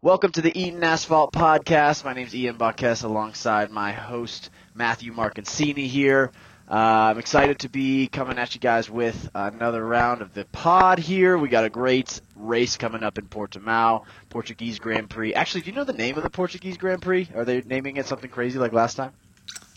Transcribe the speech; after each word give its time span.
Welcome 0.00 0.30
to 0.30 0.42
the 0.42 0.56
Eaton 0.56 0.84
Asphalt 0.84 1.32
Podcast. 1.32 2.04
My 2.04 2.12
name 2.12 2.28
is 2.28 2.32
Ian 2.32 2.56
Buckes 2.56 3.02
alongside 3.02 3.72
my 3.72 3.90
host, 3.90 4.48
Matthew 4.72 5.12
Marcancini 5.12 5.88
here. 5.88 6.30
Uh, 6.70 6.74
I'm 7.10 7.18
excited 7.18 7.58
to 7.58 7.68
be 7.68 8.06
coming 8.06 8.38
at 8.38 8.54
you 8.54 8.60
guys 8.60 8.88
with 8.88 9.28
another 9.34 9.84
round 9.84 10.22
of 10.22 10.34
the 10.34 10.44
pod 10.44 11.00
here. 11.00 11.36
We 11.36 11.48
got 11.48 11.64
a 11.64 11.68
great 11.68 12.20
race 12.36 12.76
coming 12.76 13.02
up 13.02 13.18
in 13.18 13.26
Portimao, 13.26 14.04
Portuguese 14.30 14.78
Grand 14.78 15.10
Prix. 15.10 15.34
Actually, 15.34 15.62
do 15.62 15.70
you 15.70 15.76
know 15.76 15.82
the 15.82 15.92
name 15.92 16.16
of 16.16 16.22
the 16.22 16.30
Portuguese 16.30 16.76
Grand 16.76 17.02
Prix? 17.02 17.28
Are 17.34 17.44
they 17.44 17.62
naming 17.62 17.96
it 17.96 18.06
something 18.06 18.30
crazy 18.30 18.60
like 18.60 18.72
last 18.72 18.94
time? 18.94 19.10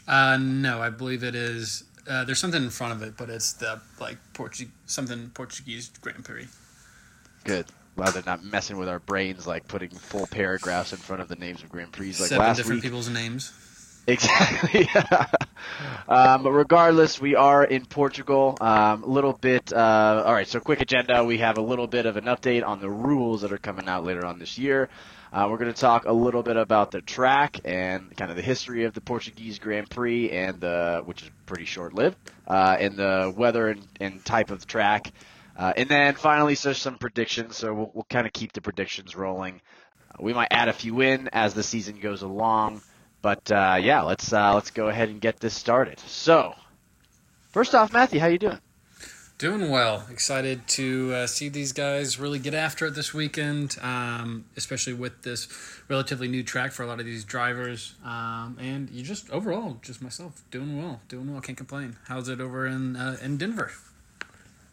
Uh, 0.07 0.37
no, 0.39 0.83
I 0.83 0.91
believe 0.91 1.23
it 1.23 1.33
is. 1.33 1.85
Uh, 2.07 2.25
there's 2.25 2.37
something 2.37 2.61
in 2.61 2.69
front 2.69 2.93
of 2.93 3.01
it, 3.01 3.17
but 3.17 3.31
it's 3.31 3.53
the 3.53 3.81
like 3.99 4.19
Portu- 4.35 4.69
something 4.85 5.31
Portuguese 5.33 5.89
Grand 5.99 6.23
Prix. 6.23 6.47
Good. 7.43 7.65
Well, 7.95 8.11
they're 8.11 8.23
not 8.25 8.43
messing 8.43 8.77
with 8.77 8.87
our 8.89 8.99
brains 8.99 9.45
like 9.45 9.67
putting 9.67 9.89
full 9.89 10.27
paragraphs 10.27 10.91
in 10.93 10.97
front 10.99 11.21
of 11.21 11.27
the 11.27 11.35
names 11.35 11.61
of 11.61 11.69
Grand 11.69 11.91
Prix 11.91 12.07
like 12.07 12.15
Seven 12.29 12.37
last 12.39 12.57
different 12.57 12.77
week. 12.77 12.83
people's 12.83 13.09
names. 13.09 13.53
Exactly. 14.07 14.89
um, 16.09 16.41
but 16.41 16.51
regardless, 16.51 17.21
we 17.21 17.35
are 17.35 17.63
in 17.63 17.85
Portugal. 17.85 18.57
Um, 18.59 19.03
a 19.03 19.05
little 19.05 19.33
bit. 19.33 19.71
Uh, 19.71 20.23
all 20.25 20.33
right. 20.33 20.47
So 20.47 20.59
quick 20.59 20.81
agenda. 20.81 21.23
We 21.23 21.37
have 21.37 21.59
a 21.59 21.61
little 21.61 21.85
bit 21.85 22.07
of 22.07 22.17
an 22.17 22.25
update 22.25 22.65
on 22.65 22.81
the 22.81 22.89
rules 22.89 23.41
that 23.41 23.53
are 23.53 23.59
coming 23.59 23.87
out 23.87 24.03
later 24.03 24.25
on 24.25 24.39
this 24.39 24.57
year. 24.57 24.89
Uh, 25.31 25.47
we're 25.49 25.57
going 25.57 25.71
to 25.71 25.79
talk 25.79 26.05
a 26.05 26.11
little 26.11 26.43
bit 26.43 26.57
about 26.57 26.91
the 26.91 26.99
track 26.99 27.59
and 27.63 28.15
kind 28.17 28.31
of 28.31 28.37
the 28.37 28.43
history 28.43 28.83
of 28.83 28.93
the 28.93 29.01
Portuguese 29.01 29.59
Grand 29.59 29.89
Prix, 29.89 30.29
and 30.31 30.59
the 30.59 31.03
which 31.05 31.21
is 31.21 31.29
pretty 31.45 31.65
short-lived, 31.65 32.17
uh, 32.47 32.75
and 32.79 32.97
the 32.97 33.33
weather 33.37 33.69
and, 33.69 33.87
and 34.01 34.25
type 34.25 34.49
of 34.51 34.67
track. 34.67 35.11
Uh, 35.55 35.73
and 35.75 35.89
then 35.89 36.15
finally, 36.15 36.55
so 36.55 36.73
some 36.73 36.97
predictions. 36.97 37.57
So 37.57 37.73
we'll, 37.73 37.91
we'll 37.93 38.07
kind 38.09 38.25
of 38.25 38.33
keep 38.33 38.53
the 38.53 38.61
predictions 38.61 39.15
rolling. 39.15 39.61
Uh, 40.09 40.17
we 40.19 40.33
might 40.33 40.49
add 40.51 40.69
a 40.69 40.73
few 40.73 41.01
in 41.01 41.29
as 41.33 41.53
the 41.53 41.63
season 41.63 41.99
goes 41.99 42.21
along. 42.21 42.81
But 43.21 43.51
uh, 43.51 43.77
yeah, 43.79 44.01
let's 44.01 44.33
uh, 44.33 44.53
let's 44.55 44.71
go 44.71 44.87
ahead 44.87 45.09
and 45.09 45.21
get 45.21 45.39
this 45.39 45.53
started. 45.53 45.99
So, 45.99 46.55
first 47.51 47.75
off, 47.75 47.93
Matthew, 47.93 48.19
how 48.19 48.27
you 48.27 48.39
doing? 48.39 48.59
Doing 49.37 49.71
well. 49.71 50.05
Excited 50.11 50.67
to 50.69 51.13
uh, 51.13 51.27
see 51.27 51.49
these 51.49 51.71
guys 51.71 52.19
really 52.19 52.37
get 52.37 52.53
after 52.53 52.85
it 52.87 52.93
this 52.93 53.11
weekend, 53.11 53.75
um, 53.81 54.45
especially 54.55 54.93
with 54.93 55.23
this 55.23 55.47
relatively 55.87 56.27
new 56.27 56.43
track 56.43 56.71
for 56.71 56.83
a 56.83 56.87
lot 56.87 56.99
of 56.99 57.07
these 57.07 57.23
drivers. 57.23 57.95
Um, 58.05 58.57
and 58.59 58.89
you 58.91 59.03
just 59.03 59.29
overall, 59.31 59.79
just 59.81 60.01
myself, 60.01 60.43
doing 60.51 60.81
well, 60.81 61.01
doing 61.09 61.31
well. 61.31 61.41
Can't 61.41 61.57
complain. 61.57 61.97
How's 62.07 62.29
it 62.29 62.39
over 62.39 62.67
in 62.67 62.95
uh, 62.95 63.17
in 63.21 63.37
Denver? 63.37 63.71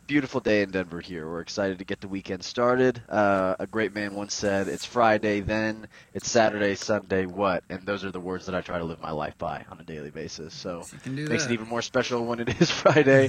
Beautiful 0.09 0.41
day 0.41 0.63
in 0.63 0.71
Denver 0.71 1.01
here. 1.03 1.29
We're 1.29 1.43
excited 1.43 1.81
to 1.81 1.85
get 1.85 2.01
the 2.01 2.09
weekend 2.09 2.43
started. 2.43 3.03
Uh, 3.11 3.57
a 3.59 3.67
great 3.67 3.95
man 3.95 4.15
once 4.15 4.33
said, 4.33 4.67
"It's 4.67 4.87
Friday, 4.87 5.41
then 5.41 5.87
it's 6.15 6.31
Saturday, 6.31 6.77
Sunday, 6.77 7.27
what?" 7.27 7.63
And 7.69 7.85
those 7.85 8.07
are 8.07 8.11
the 8.11 8.19
words 8.19 8.47
that 8.47 8.55
I 8.55 8.63
try 8.63 8.79
to 8.79 8.85
live 8.85 9.03
my 9.03 9.11
life 9.11 9.37
by 9.37 9.67
on 9.71 9.79
a 9.81 9.85
daily 9.85 10.09
basis. 10.11 10.55
So 10.55 10.83
You 10.95 10.99
can 11.01 11.15
do 11.15 11.29
makes 11.29 11.45
that. 11.45 11.51
it 11.51 11.55
even 11.55 11.69
more 11.69 11.83
special 11.83 12.25
when 12.25 12.41
it 12.41 12.49
is 12.63 12.71
Friday. 12.71 13.29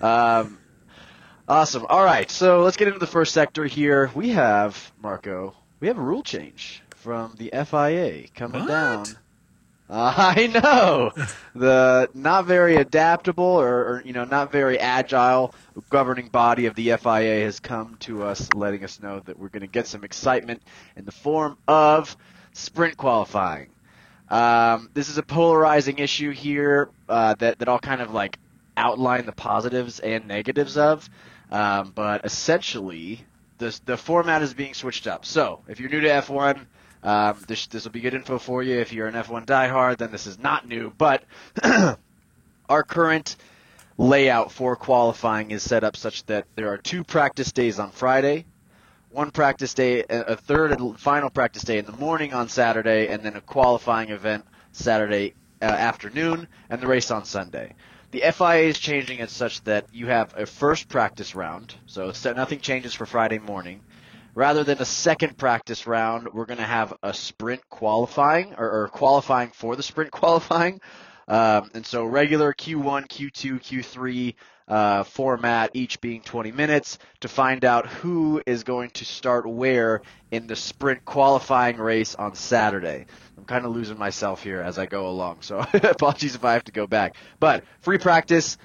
um, 0.00 0.60
awesome. 1.48 1.84
All 1.88 2.04
right, 2.04 2.30
so 2.30 2.60
let's 2.60 2.76
get 2.76 2.86
into 2.86 3.00
the 3.00 3.08
first 3.08 3.34
sector 3.34 3.64
here. 3.64 4.08
We 4.14 4.28
have 4.28 4.92
Marco. 5.02 5.56
We 5.80 5.88
have 5.88 5.98
a 5.98 6.02
rule 6.02 6.22
change 6.22 6.80
from 6.94 7.34
the 7.38 7.50
FIA 7.52 8.28
coming 8.36 8.60
What? 8.60 8.68
down. 8.68 9.06
I 9.92 10.46
know 10.46 11.10
the 11.52 12.08
not 12.14 12.44
very 12.44 12.76
adaptable 12.76 13.42
or, 13.42 13.68
or 13.68 14.02
you 14.04 14.12
know 14.12 14.22
not 14.22 14.52
very 14.52 14.78
agile 14.78 15.52
governing 15.88 16.28
body 16.28 16.66
of 16.66 16.76
the 16.76 16.96
FIA 16.96 17.42
has 17.44 17.58
come 17.58 17.96
to 18.00 18.22
us, 18.22 18.52
letting 18.52 18.84
us 18.84 19.02
know 19.02 19.18
that 19.18 19.36
we're 19.36 19.48
going 19.48 19.62
to 19.62 19.66
get 19.66 19.88
some 19.88 20.04
excitement 20.04 20.62
in 20.94 21.06
the 21.06 21.10
form 21.10 21.58
of 21.66 22.16
sprint 22.52 22.96
qualifying. 22.96 23.70
Um, 24.28 24.90
this 24.94 25.08
is 25.08 25.18
a 25.18 25.24
polarizing 25.24 25.98
issue 25.98 26.30
here 26.30 26.90
uh, 27.08 27.34
that 27.40 27.58
that 27.58 27.68
I'll 27.68 27.80
kind 27.80 28.00
of 28.00 28.12
like 28.12 28.38
outline 28.76 29.26
the 29.26 29.32
positives 29.32 29.98
and 29.98 30.28
negatives 30.28 30.76
of, 30.76 31.10
um, 31.50 31.90
but 31.96 32.24
essentially 32.24 33.24
this 33.58 33.80
the 33.80 33.96
format 33.96 34.42
is 34.42 34.54
being 34.54 34.74
switched 34.74 35.08
up. 35.08 35.24
So 35.24 35.62
if 35.66 35.80
you're 35.80 35.90
new 35.90 36.02
to 36.02 36.08
F1. 36.08 36.66
Um, 37.02 37.42
this 37.46 37.66
this 37.66 37.84
will 37.84 37.92
be 37.92 38.00
good 38.00 38.14
info 38.14 38.38
for 38.38 38.62
you. 38.62 38.78
If 38.78 38.92
you're 38.92 39.06
an 39.06 39.14
F1 39.14 39.46
diehard, 39.46 39.98
then 39.98 40.12
this 40.12 40.26
is 40.26 40.38
not 40.38 40.68
new. 40.68 40.92
But 40.96 41.24
our 42.68 42.82
current 42.82 43.36
layout 43.96 44.52
for 44.52 44.76
qualifying 44.76 45.50
is 45.50 45.62
set 45.62 45.84
up 45.84 45.96
such 45.96 46.24
that 46.26 46.46
there 46.56 46.68
are 46.72 46.78
two 46.78 47.04
practice 47.04 47.52
days 47.52 47.78
on 47.78 47.90
Friday, 47.90 48.46
one 49.10 49.30
practice 49.30 49.74
day, 49.74 50.04
a 50.08 50.36
third 50.36 50.72
and 50.72 50.98
final 50.98 51.30
practice 51.30 51.62
day 51.62 51.78
in 51.78 51.84
the 51.84 51.92
morning 51.92 52.32
on 52.32 52.48
Saturday, 52.48 53.08
and 53.08 53.22
then 53.22 53.36
a 53.36 53.40
qualifying 53.40 54.10
event 54.10 54.44
Saturday 54.72 55.34
uh, 55.60 55.64
afternoon, 55.64 56.48
and 56.70 56.80
the 56.80 56.86
race 56.86 57.10
on 57.10 57.24
Sunday. 57.24 57.74
The 58.12 58.22
FIA 58.32 58.68
is 58.68 58.78
changing 58.78 59.18
it 59.18 59.30
such 59.30 59.62
that 59.64 59.86
you 59.92 60.06
have 60.06 60.34
a 60.36 60.46
first 60.46 60.88
practice 60.88 61.34
round, 61.34 61.74
so 61.86 62.12
nothing 62.34 62.60
changes 62.60 62.94
for 62.94 63.06
Friday 63.06 63.38
morning. 63.38 63.82
Rather 64.34 64.64
than 64.64 64.78
a 64.78 64.84
second 64.84 65.36
practice 65.36 65.86
round, 65.86 66.28
we're 66.32 66.46
going 66.46 66.58
to 66.58 66.64
have 66.64 66.94
a 67.02 67.12
sprint 67.12 67.60
qualifying 67.68 68.54
or, 68.56 68.82
or 68.82 68.88
qualifying 68.88 69.50
for 69.50 69.76
the 69.76 69.82
sprint 69.82 70.10
qualifying. 70.12 70.80
Um, 71.26 71.70
and 71.74 71.86
so 71.86 72.04
regular 72.04 72.52
Q1, 72.52 73.06
Q2, 73.08 73.60
Q3 73.62 74.34
uh, 74.66 75.02
format, 75.04 75.70
each 75.74 76.00
being 76.00 76.22
20 76.22 76.52
minutes, 76.52 76.98
to 77.20 77.28
find 77.28 77.64
out 77.64 77.86
who 77.86 78.42
is 78.46 78.64
going 78.64 78.90
to 78.90 79.04
start 79.04 79.46
where 79.48 80.02
in 80.30 80.46
the 80.46 80.56
sprint 80.56 81.04
qualifying 81.04 81.76
race 81.76 82.14
on 82.14 82.34
Saturday. 82.34 83.06
I'm 83.36 83.44
kind 83.44 83.64
of 83.64 83.72
losing 83.72 83.98
myself 83.98 84.42
here 84.42 84.60
as 84.60 84.78
I 84.78 84.86
go 84.86 85.08
along, 85.08 85.38
so 85.42 85.58
apologies 85.74 86.34
if 86.34 86.44
I 86.44 86.52
have 86.54 86.64
to 86.64 86.72
go 86.72 86.86
back. 86.86 87.16
But 87.38 87.64
free 87.80 87.98
practice 87.98 88.58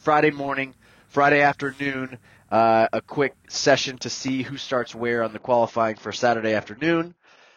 Friday 0.00 0.30
morning, 0.30 0.74
Friday 1.08 1.42
afternoon, 1.42 2.18
uh, 2.52 2.86
a 2.92 3.00
quick 3.00 3.34
session 3.48 3.96
to 3.96 4.10
see 4.10 4.42
who 4.42 4.58
starts 4.58 4.94
where 4.94 5.22
on 5.22 5.32
the 5.32 5.38
qualifying 5.38 5.96
for 5.96 6.12
Saturday 6.12 6.52
afternoon. 6.52 7.14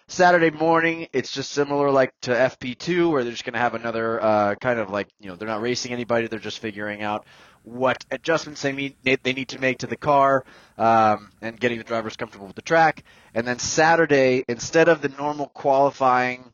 Saturday 0.08 0.52
morning, 0.52 1.08
it's 1.12 1.32
just 1.32 1.52
similar 1.52 1.92
like 1.92 2.14
to 2.22 2.32
FP2, 2.32 3.12
where 3.12 3.24
they're 3.24 3.34
just 3.34 3.44
going 3.44 3.56
to 3.56 3.60
have 3.60 3.74
another 3.74 4.24
uh, 4.24 4.56
kind 4.56 4.80
of 4.80 4.90
like 4.90 5.10
you 5.20 5.28
know 5.28 5.36
they're 5.36 5.50
not 5.50 5.62
racing 5.62 5.92
anybody, 5.92 6.28
they're 6.28 6.40
just 6.40 6.60
figuring 6.60 7.02
out 7.02 7.26
what 7.64 8.06
adjustments 8.12 8.62
they 8.62 8.72
need 8.72 8.96
they 9.04 9.34
need 9.34 9.50
to 9.50 9.60
make 9.60 9.80
to 9.80 9.88
the 9.88 9.98
car 9.98 10.46
um, 10.78 11.32
and 11.42 11.60
getting 11.60 11.80
the 11.80 11.84
drivers 11.84 12.16
comfortable 12.16 12.48
with 12.48 12.56
the 12.56 12.62
track. 12.62 13.04
And 13.34 13.46
then 13.46 13.60
Saturday, 13.60 14.46
instead 14.48 14.88
of 14.88 15.02
the 15.02 15.10
normal 15.10 15.48
qualifying 15.48 16.54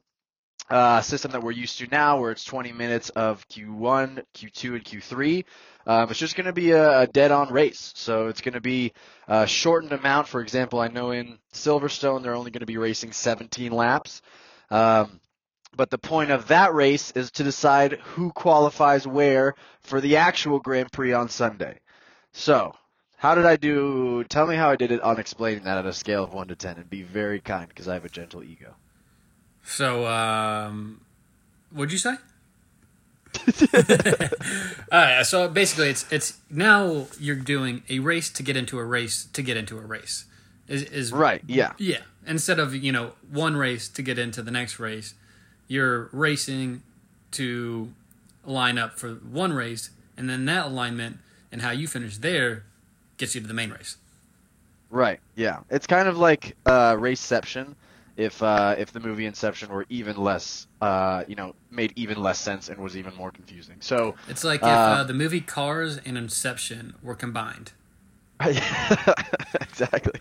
uh, 0.72 1.02
system 1.02 1.32
that 1.32 1.44
we're 1.44 1.52
used 1.52 1.78
to 1.80 1.88
now, 1.88 2.20
where 2.20 2.32
it's 2.32 2.46
20 2.46 2.72
minutes 2.72 3.10
of 3.10 3.46
Q1, 3.50 4.24
Q2, 4.34 4.76
and 4.76 4.86
Q3. 4.86 5.46
Um, 5.86 6.10
it's 6.10 6.20
just 6.20 6.38
going 6.38 6.46
to 6.46 6.54
be 6.54 6.72
a, 6.72 7.02
a 7.02 7.08
dead-on 7.08 7.52
race, 7.52 7.92
so 7.96 8.28
it's 8.28 8.40
going 8.40 8.54
to 8.54 8.62
be 8.62 8.94
a 9.28 9.46
shortened 9.46 9.92
amount. 9.92 10.30
For 10.30 10.40
example, 10.40 10.80
I 10.80 10.88
know 10.88 11.12
in 11.12 11.40
Silverstone 11.54 12.24
they're 12.24 12.36
only 12.36 12.52
going 12.52 12.62
to 12.62 12.66
be 12.66 12.78
racing 12.78 13.12
17 13.12 13.74
laps, 13.74 14.22
um, 14.70 15.20
but 15.76 15.90
the 15.90 15.98
point 15.98 16.32
of 16.32 16.48
that 16.48 16.74
race 16.74 17.12
is 17.12 17.32
to 17.32 17.44
decide 17.44 17.94
who 17.94 18.32
qualifies 18.32 19.06
where 19.06 19.56
for 19.82 20.00
the 20.00 20.18
actual 20.18 20.60
Grand 20.60 20.92
Prix 20.92 21.12
on 21.12 21.28
Sunday. 21.28 21.80
So, 22.32 22.74
how 23.18 23.36
did 23.36 23.46
I 23.46 23.58
do? 23.58 24.24
Tell 24.24 24.48
me 24.48 24.56
how 24.56 24.70
I 24.70 24.78
did 24.78 24.92
it 24.92 25.02
on 25.02 25.20
explaining 25.20 25.66
that 25.66 25.78
at 25.78 25.86
a 25.86 25.94
scale 25.94 26.24
of 26.24 26.34
one 26.34 26.48
to 26.48 26.56
ten, 26.56 26.78
and 26.78 26.90
be 26.90 27.04
very 27.04 27.42
kind 27.42 27.68
because 27.68 27.90
I 27.90 27.96
have 27.96 28.06
a 28.06 28.10
gentle 28.10 28.42
ego. 28.42 28.74
So, 29.64 30.06
um, 30.08 31.02
what'd 31.72 31.92
you 31.92 31.98
say? 31.98 32.16
Right. 34.92 35.24
So 35.24 35.48
basically, 35.48 35.90
it's 35.90 36.12
it's 36.12 36.38
now 36.50 37.08
you're 37.20 37.36
doing 37.36 37.84
a 37.90 38.00
race 38.00 38.30
to 38.32 38.44
get 38.44 38.58
into 38.58 38.78
a 38.78 38.84
race 38.84 39.26
to 39.34 39.42
get 39.42 39.56
into 39.58 39.78
a 39.78 39.82
race. 39.82 40.26
Is 40.68 40.84
is 40.84 41.12
Right? 41.12 41.42
Yeah. 41.48 41.74
Yeah. 41.78 42.00
Instead 42.28 42.60
of 42.60 42.76
you 42.76 42.92
know 42.92 43.14
one 43.30 43.56
race 43.56 43.88
to 43.90 44.02
get 44.02 44.20
into 44.20 44.42
the 44.42 44.52
next 44.52 44.80
race, 44.80 45.14
you're 45.68 46.10
racing 46.12 46.84
to 47.32 47.94
line 48.46 48.78
up 48.78 49.00
for 49.00 49.12
one 49.14 49.54
race, 49.54 49.92
and 50.18 50.30
then 50.30 50.46
that 50.46 50.66
alignment 50.68 51.20
and 51.52 51.62
how 51.62 51.72
you 51.72 51.88
finish 51.88 52.18
there 52.18 52.64
gets 53.18 53.36
you 53.36 53.42
to 53.42 53.48
the 53.48 53.54
main 53.54 53.72
race. 53.72 53.98
Right. 54.90 55.20
Yeah. 55.36 55.60
It's 55.70 55.88
kind 55.88 56.08
of 56.08 56.18
like 56.18 56.56
uh, 56.66 56.96
Raceception, 56.96 57.76
if 58.18 58.42
uh, 58.44 58.76
if 58.78 58.92
the 58.92 59.00
movie 59.00 59.26
Inception 59.26 59.70
were 59.70 59.86
even 59.90 60.18
less, 60.18 60.68
uh, 60.82 61.24
you 61.28 61.36
know, 61.36 61.56
made 61.70 61.94
even 61.96 62.22
less 62.22 62.40
sense 62.40 62.70
and 62.70 62.80
was 62.80 62.98
even 62.98 63.16
more 63.16 63.32
confusing. 63.32 63.78
So 63.80 64.16
It's 64.28 64.44
like 64.44 64.62
if 64.62 64.68
Uh, 64.68 64.70
uh, 64.70 65.04
the 65.04 65.14
movie 65.14 65.42
Cars 65.42 65.98
and 66.06 66.18
Inception 66.18 66.96
were 67.02 67.16
combined. 67.16 67.72
exactly. 68.42 70.20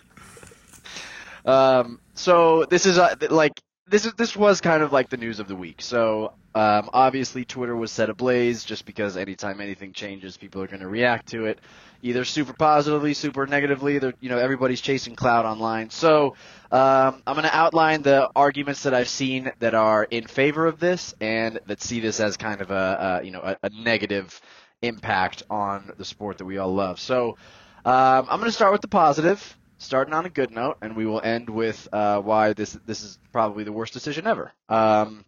Um, 1.44 2.00
so 2.14 2.66
this 2.66 2.86
is 2.86 2.98
uh, 2.98 3.14
like 3.30 3.60
this 3.88 4.04
is 4.06 4.12
this 4.14 4.36
was 4.36 4.60
kind 4.60 4.82
of 4.82 4.92
like 4.92 5.08
the 5.08 5.16
news 5.16 5.40
of 5.40 5.48
the 5.48 5.56
week. 5.56 5.80
So 5.82 6.34
Um, 6.54 6.90
obviously, 6.92 7.44
Twitter 7.44 7.76
was 7.76 7.92
set 7.92 8.10
ablaze 8.10 8.64
just 8.64 8.84
because 8.84 9.16
anytime 9.16 9.60
anything 9.60 9.92
changes, 9.92 10.36
people 10.36 10.62
are 10.62 10.66
going 10.66 10.80
to 10.80 10.88
react 10.88 11.28
to 11.28 11.46
it, 11.46 11.60
either 12.02 12.24
super 12.24 12.52
positively, 12.52 13.14
super 13.14 13.46
negatively. 13.46 13.94
You 14.20 14.28
know, 14.28 14.38
everybody's 14.38 14.80
chasing 14.80 15.14
cloud 15.14 15.46
online. 15.46 15.90
So 15.90 16.34
um, 16.72 17.22
I'm 17.26 17.34
going 17.34 17.44
to 17.44 17.56
outline 17.56 18.02
the 18.02 18.30
arguments 18.34 18.82
that 18.82 18.94
I've 18.94 19.08
seen 19.08 19.52
that 19.60 19.74
are 19.74 20.02
in 20.04 20.26
favor 20.26 20.66
of 20.66 20.80
this 20.80 21.14
and 21.20 21.60
that 21.66 21.82
see 21.82 22.00
this 22.00 22.18
as 22.18 22.36
kind 22.36 22.60
of 22.60 22.70
a, 22.72 23.20
a 23.20 23.24
you 23.24 23.30
know 23.30 23.40
a, 23.42 23.56
a, 23.62 23.70
negative 23.70 24.40
impact 24.82 25.44
on 25.50 25.92
the 25.98 26.04
sport 26.04 26.38
that 26.38 26.44
we 26.46 26.58
all 26.58 26.74
love. 26.74 26.98
So 26.98 27.36
um, 27.84 28.26
I'm 28.28 28.40
going 28.40 28.50
to 28.50 28.52
start 28.52 28.72
with 28.72 28.80
the 28.80 28.88
positive 28.88 29.56
starting 29.80 30.14
on 30.14 30.26
a 30.26 30.30
good 30.30 30.50
note, 30.50 30.76
and 30.82 30.94
we 30.94 31.06
will 31.06 31.20
end 31.20 31.48
with 31.48 31.88
uh, 31.92 32.20
why 32.20 32.52
this 32.52 32.78
this 32.86 33.02
is 33.02 33.18
probably 33.32 33.64
the 33.64 33.72
worst 33.72 33.92
decision 33.92 34.26
ever. 34.26 34.52
Um, 34.68 35.24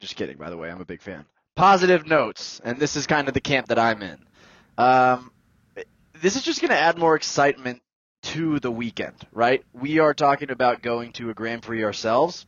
just 0.00 0.16
kidding, 0.16 0.36
by 0.36 0.50
the 0.50 0.56
way. 0.56 0.70
I'm 0.70 0.80
a 0.80 0.84
big 0.84 1.02
fan. 1.02 1.24
Positive 1.54 2.06
notes, 2.06 2.60
and 2.64 2.78
this 2.78 2.96
is 2.96 3.06
kind 3.06 3.28
of 3.28 3.34
the 3.34 3.40
camp 3.40 3.68
that 3.68 3.78
I'm 3.78 4.02
in. 4.02 4.18
Um, 4.78 5.30
this 6.20 6.36
is 6.36 6.42
just 6.42 6.60
going 6.60 6.70
to 6.70 6.78
add 6.78 6.98
more 6.98 7.16
excitement 7.16 7.82
to 8.22 8.58
the 8.60 8.70
weekend, 8.70 9.26
right? 9.32 9.62
We 9.72 9.98
are 9.98 10.14
talking 10.14 10.50
about 10.50 10.82
going 10.82 11.12
to 11.12 11.30
a 11.30 11.34
Grand 11.34 11.62
Prix 11.62 11.84
ourselves 11.84 12.46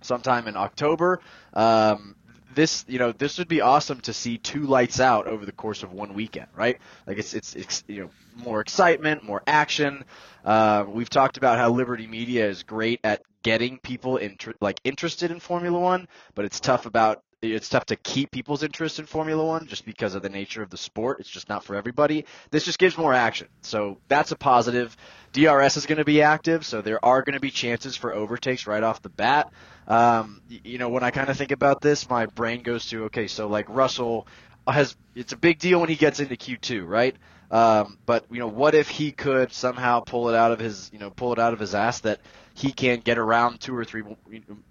sometime 0.00 0.46
in 0.46 0.56
October. 0.56 1.20
Um, 1.52 2.16
this, 2.58 2.84
you 2.88 2.98
know, 2.98 3.12
this 3.12 3.38
would 3.38 3.46
be 3.46 3.60
awesome 3.60 4.00
to 4.00 4.12
see 4.12 4.36
two 4.36 4.64
lights 4.64 4.98
out 4.98 5.28
over 5.28 5.46
the 5.46 5.52
course 5.52 5.84
of 5.84 5.92
one 5.92 6.12
weekend, 6.12 6.48
right? 6.56 6.78
Like 7.06 7.16
it's, 7.16 7.32
it's, 7.32 7.54
it's 7.54 7.84
you 7.86 8.02
know, 8.02 8.10
more 8.34 8.60
excitement, 8.60 9.22
more 9.22 9.44
action. 9.46 10.04
Uh, 10.44 10.84
we've 10.88 11.08
talked 11.08 11.36
about 11.36 11.58
how 11.58 11.70
Liberty 11.70 12.08
Media 12.08 12.48
is 12.48 12.64
great 12.64 12.98
at 13.04 13.22
getting 13.44 13.78
people 13.78 14.16
inter- 14.16 14.54
like 14.60 14.80
interested 14.82 15.30
in 15.30 15.38
Formula 15.38 15.78
One, 15.78 16.08
but 16.34 16.46
it's 16.46 16.58
tough 16.58 16.84
about 16.84 17.22
it's 17.40 17.68
tough 17.68 17.86
to 17.86 17.96
keep 17.96 18.32
people's 18.32 18.64
interest 18.64 18.98
in 18.98 19.06
Formula 19.06 19.44
One 19.44 19.68
just 19.68 19.84
because 19.84 20.16
of 20.16 20.22
the 20.22 20.28
nature 20.28 20.60
of 20.60 20.70
the 20.70 20.76
sport. 20.76 21.20
It's 21.20 21.30
just 21.30 21.48
not 21.48 21.62
for 21.62 21.76
everybody. 21.76 22.24
This 22.50 22.64
just 22.64 22.80
gives 22.80 22.98
more 22.98 23.14
action. 23.14 23.46
So 23.62 23.98
that's 24.08 24.32
a 24.32 24.36
positive. 24.36 24.96
DRS 25.32 25.76
is 25.76 25.86
going 25.86 25.98
to 25.98 26.04
be 26.04 26.22
active, 26.22 26.66
so 26.66 26.82
there 26.82 27.04
are 27.04 27.22
going 27.22 27.34
to 27.34 27.40
be 27.40 27.52
chances 27.52 27.94
for 27.96 28.12
overtakes 28.12 28.66
right 28.66 28.82
off 28.82 29.00
the 29.02 29.10
bat. 29.10 29.52
Um, 29.88 30.42
you 30.48 30.76
know, 30.76 30.90
when 30.90 31.02
I 31.02 31.10
kind 31.10 31.30
of 31.30 31.36
think 31.36 31.50
about 31.50 31.80
this, 31.80 32.08
my 32.10 32.26
brain 32.26 32.62
goes 32.62 32.86
to 32.90 33.04
okay, 33.04 33.26
so 33.26 33.48
like 33.48 33.68
Russell 33.70 34.26
has 34.66 34.94
it's 35.14 35.32
a 35.32 35.36
big 35.36 35.58
deal 35.58 35.80
when 35.80 35.88
he 35.88 35.96
gets 35.96 36.20
into 36.20 36.36
Q2, 36.36 36.86
right? 36.86 37.16
Um, 37.50 37.96
but 38.04 38.26
you 38.30 38.38
know, 38.38 38.48
what 38.48 38.74
if 38.74 38.90
he 38.90 39.12
could 39.12 39.52
somehow 39.52 40.00
pull 40.00 40.28
it 40.28 40.34
out 40.34 40.52
of 40.52 40.58
his, 40.58 40.90
you 40.92 40.98
know, 40.98 41.10
pull 41.10 41.32
it 41.32 41.38
out 41.38 41.54
of 41.54 41.58
his 41.58 41.74
ass 41.74 42.00
that 42.00 42.20
he 42.52 42.70
can't 42.70 43.02
get 43.02 43.16
around 43.16 43.60
two 43.60 43.74
or 43.74 43.84
three 43.84 44.02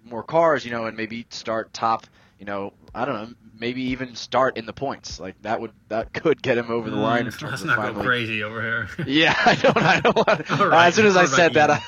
more 0.06 0.22
cars, 0.22 0.64
you 0.64 0.72
know, 0.72 0.86
and 0.86 0.96
maybe 0.96 1.26
start 1.32 1.74
top, 1.74 2.06
you 2.38 2.46
know, 2.46 2.74
I 2.94 3.06
don't 3.06 3.16
know, 3.16 3.34
maybe 3.60 3.82
even 3.84 4.16
start 4.16 4.58
in 4.58 4.68
the 4.68 4.74
points. 4.74 5.20
Like 5.20 5.42
that 5.42 5.60
would 5.60 5.72
that 5.90 6.14
could 6.22 6.44
get 6.44 6.60
him 6.60 6.70
over 6.70 6.92
the 6.92 6.96
line. 6.96 7.26
Mm, 7.38 7.50
let's 7.50 7.64
not 7.64 7.78
finally... 7.78 7.96
go 7.96 8.02
crazy 8.04 8.44
over 8.44 8.62
here. 8.62 8.90
yeah, 9.08 9.36
I 9.46 9.56
don't. 9.56 9.78
I 9.78 10.00
don't 10.00 10.16
want. 10.16 10.50
right, 10.50 10.88
as 10.88 10.96
soon 10.96 11.08
as 11.08 11.18
I 11.18 11.26
said 11.26 11.56
that. 11.56 11.72
I, 11.72 11.84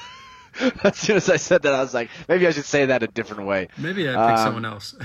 as 0.83 0.97
soon 0.97 1.17
as 1.17 1.29
I 1.29 1.37
said 1.37 1.63
that, 1.63 1.73
I 1.73 1.81
was 1.81 1.93
like, 1.93 2.09
maybe 2.27 2.47
I 2.47 2.51
should 2.51 2.65
say 2.65 2.87
that 2.87 3.03
a 3.03 3.07
different 3.07 3.45
way. 3.45 3.67
Maybe 3.77 4.09
I 4.09 4.11
pick 4.11 4.37
um, 4.37 4.37
someone 4.37 4.65
else. 4.65 4.95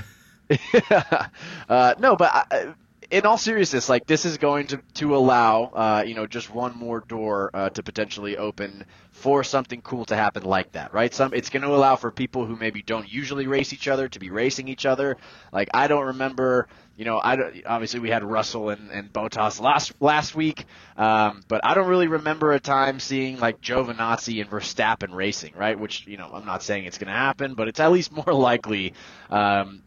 yeah. 0.49 1.27
Uh, 1.69 1.95
no, 1.97 2.15
but 2.15 2.31
I, 2.33 2.73
in 3.09 3.25
all 3.25 3.37
seriousness, 3.37 3.89
like 3.89 4.05
this 4.07 4.25
is 4.25 4.37
going 4.37 4.67
to 4.67 4.81
to 4.95 5.15
allow 5.15 5.65
uh, 5.65 6.03
you 6.05 6.15
know 6.15 6.27
just 6.27 6.53
one 6.53 6.77
more 6.77 6.99
door 7.01 7.49
uh, 7.53 7.69
to 7.69 7.83
potentially 7.83 8.37
open 8.37 8.85
for 9.15 9.45
something 9.45 9.81
cool 9.81 10.03
to 10.05 10.15
happen 10.15 10.43
like 10.43 10.73
that, 10.73 10.93
right? 10.93 11.11
Some 11.13 11.33
it's 11.33 11.49
going 11.49 11.63
to 11.63 11.73
allow 11.73 11.95
for 11.95 12.11
people 12.11 12.45
who 12.45 12.57
maybe 12.57 12.81
don't 12.81 13.11
usually 13.11 13.47
race 13.47 13.71
each 13.71 13.87
other 13.87 14.09
to 14.09 14.19
be 14.19 14.29
racing 14.29 14.67
each 14.67 14.85
other. 14.85 15.15
Like 15.53 15.69
I 15.73 15.87
don't 15.87 16.07
remember, 16.07 16.67
you 16.97 17.05
know, 17.05 17.21
I 17.23 17.37
don't, 17.37 17.65
obviously 17.65 18.01
we 18.01 18.09
had 18.09 18.25
Russell 18.25 18.69
and, 18.69 18.91
and 18.91 19.11
Bottas 19.11 19.61
last 19.61 19.93
last 20.01 20.35
week, 20.35 20.65
um, 20.97 21.43
but 21.47 21.61
I 21.63 21.73
don't 21.73 21.87
really 21.87 22.07
remember 22.07 22.51
a 22.51 22.59
time 22.59 22.99
seeing 22.99 23.39
like 23.39 23.61
Giovinazzi 23.61 24.41
and 24.41 24.49
Verstappen 24.49 25.15
racing, 25.15 25.53
right? 25.55 25.79
Which 25.79 26.05
you 26.05 26.17
know 26.17 26.29
I'm 26.33 26.45
not 26.45 26.61
saying 26.61 26.83
it's 26.83 26.97
going 26.97 27.07
to 27.07 27.13
happen, 27.13 27.55
but 27.55 27.69
it's 27.69 27.79
at 27.79 27.91
least 27.93 28.11
more 28.11 28.25
likely 28.33 28.93
um, 29.29 29.81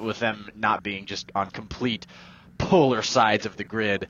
with 0.00 0.20
them 0.20 0.50
not 0.54 0.82
being 0.82 1.06
just 1.06 1.32
on 1.34 1.50
complete 1.50 2.06
polar 2.58 3.00
sides 3.00 3.46
of 3.46 3.56
the 3.56 3.64
grid. 3.64 4.08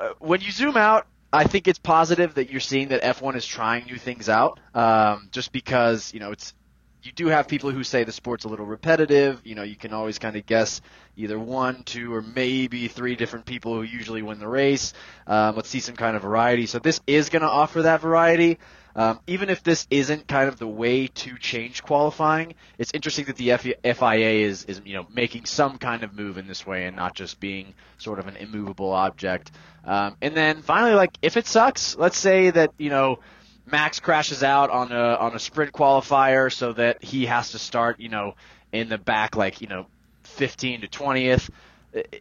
Uh, 0.00 0.10
when 0.18 0.40
you 0.40 0.50
zoom 0.50 0.78
out, 0.78 1.06
I 1.32 1.44
think 1.44 1.68
it's 1.68 1.78
positive 1.78 2.34
that 2.34 2.50
you're 2.50 2.60
seeing 2.60 2.88
that 2.88 3.02
F1 3.02 3.36
is 3.36 3.46
trying 3.46 3.84
new 3.86 3.96
things 3.96 4.28
out. 4.28 4.60
Um, 4.74 5.28
just 5.30 5.52
because 5.52 6.12
you 6.14 6.20
know 6.20 6.32
it's 6.32 6.54
you 7.02 7.12
do 7.12 7.28
have 7.28 7.48
people 7.48 7.70
who 7.70 7.84
say 7.84 8.04
the 8.04 8.12
sport's 8.12 8.44
a 8.44 8.48
little 8.48 8.66
repetitive. 8.66 9.40
You 9.44 9.54
know, 9.54 9.62
you 9.62 9.76
can 9.76 9.92
always 9.92 10.18
kind 10.18 10.36
of 10.36 10.46
guess 10.46 10.80
either 11.16 11.38
one, 11.38 11.82
two, 11.84 12.12
or 12.12 12.22
maybe 12.22 12.88
three 12.88 13.14
different 13.14 13.46
people 13.46 13.74
who 13.74 13.82
usually 13.82 14.22
win 14.22 14.40
the 14.40 14.48
race. 14.48 14.94
Um, 15.26 15.54
let's 15.54 15.68
see 15.68 15.80
some 15.80 15.96
kind 15.96 16.16
of 16.16 16.22
variety. 16.22 16.66
So 16.66 16.78
this 16.78 17.00
is 17.06 17.28
going 17.28 17.42
to 17.42 17.48
offer 17.48 17.82
that 17.82 18.00
variety. 18.00 18.58
Um, 18.96 19.20
even 19.26 19.48
if 19.48 19.62
this 19.62 19.86
isn't 19.90 20.26
kind 20.26 20.48
of 20.48 20.58
the 20.58 20.66
way 20.66 21.06
to 21.06 21.38
change 21.38 21.82
qualifying, 21.82 22.54
it's 22.78 22.90
interesting 22.92 23.26
that 23.26 23.36
the 23.36 23.56
FIA 23.82 24.46
is, 24.46 24.64
is 24.64 24.80
you 24.84 24.94
know 24.94 25.06
making 25.14 25.44
some 25.44 25.78
kind 25.78 26.02
of 26.02 26.14
move 26.14 26.38
in 26.38 26.46
this 26.46 26.66
way 26.66 26.86
and 26.86 26.96
not 26.96 27.14
just 27.14 27.38
being 27.38 27.74
sort 27.98 28.18
of 28.18 28.26
an 28.26 28.36
immovable 28.36 28.92
object. 28.92 29.52
Um, 29.84 30.16
and 30.20 30.36
then 30.36 30.62
finally, 30.62 30.94
like 30.94 31.16
if 31.22 31.36
it 31.36 31.46
sucks, 31.46 31.96
let's 31.96 32.18
say 32.18 32.50
that 32.50 32.72
you 32.78 32.90
know 32.90 33.20
Max 33.66 34.00
crashes 34.00 34.42
out 34.42 34.70
on 34.70 34.92
a 34.92 35.14
on 35.14 35.34
a 35.34 35.38
sprint 35.38 35.72
qualifier, 35.72 36.52
so 36.52 36.72
that 36.72 37.02
he 37.04 37.26
has 37.26 37.52
to 37.52 37.58
start 37.58 38.00
you 38.00 38.08
know 38.08 38.34
in 38.72 38.88
the 38.88 38.98
back 38.98 39.36
like 39.36 39.60
you 39.60 39.68
know 39.68 39.86
15 40.24 40.82
to 40.82 40.88
20th. 40.88 41.50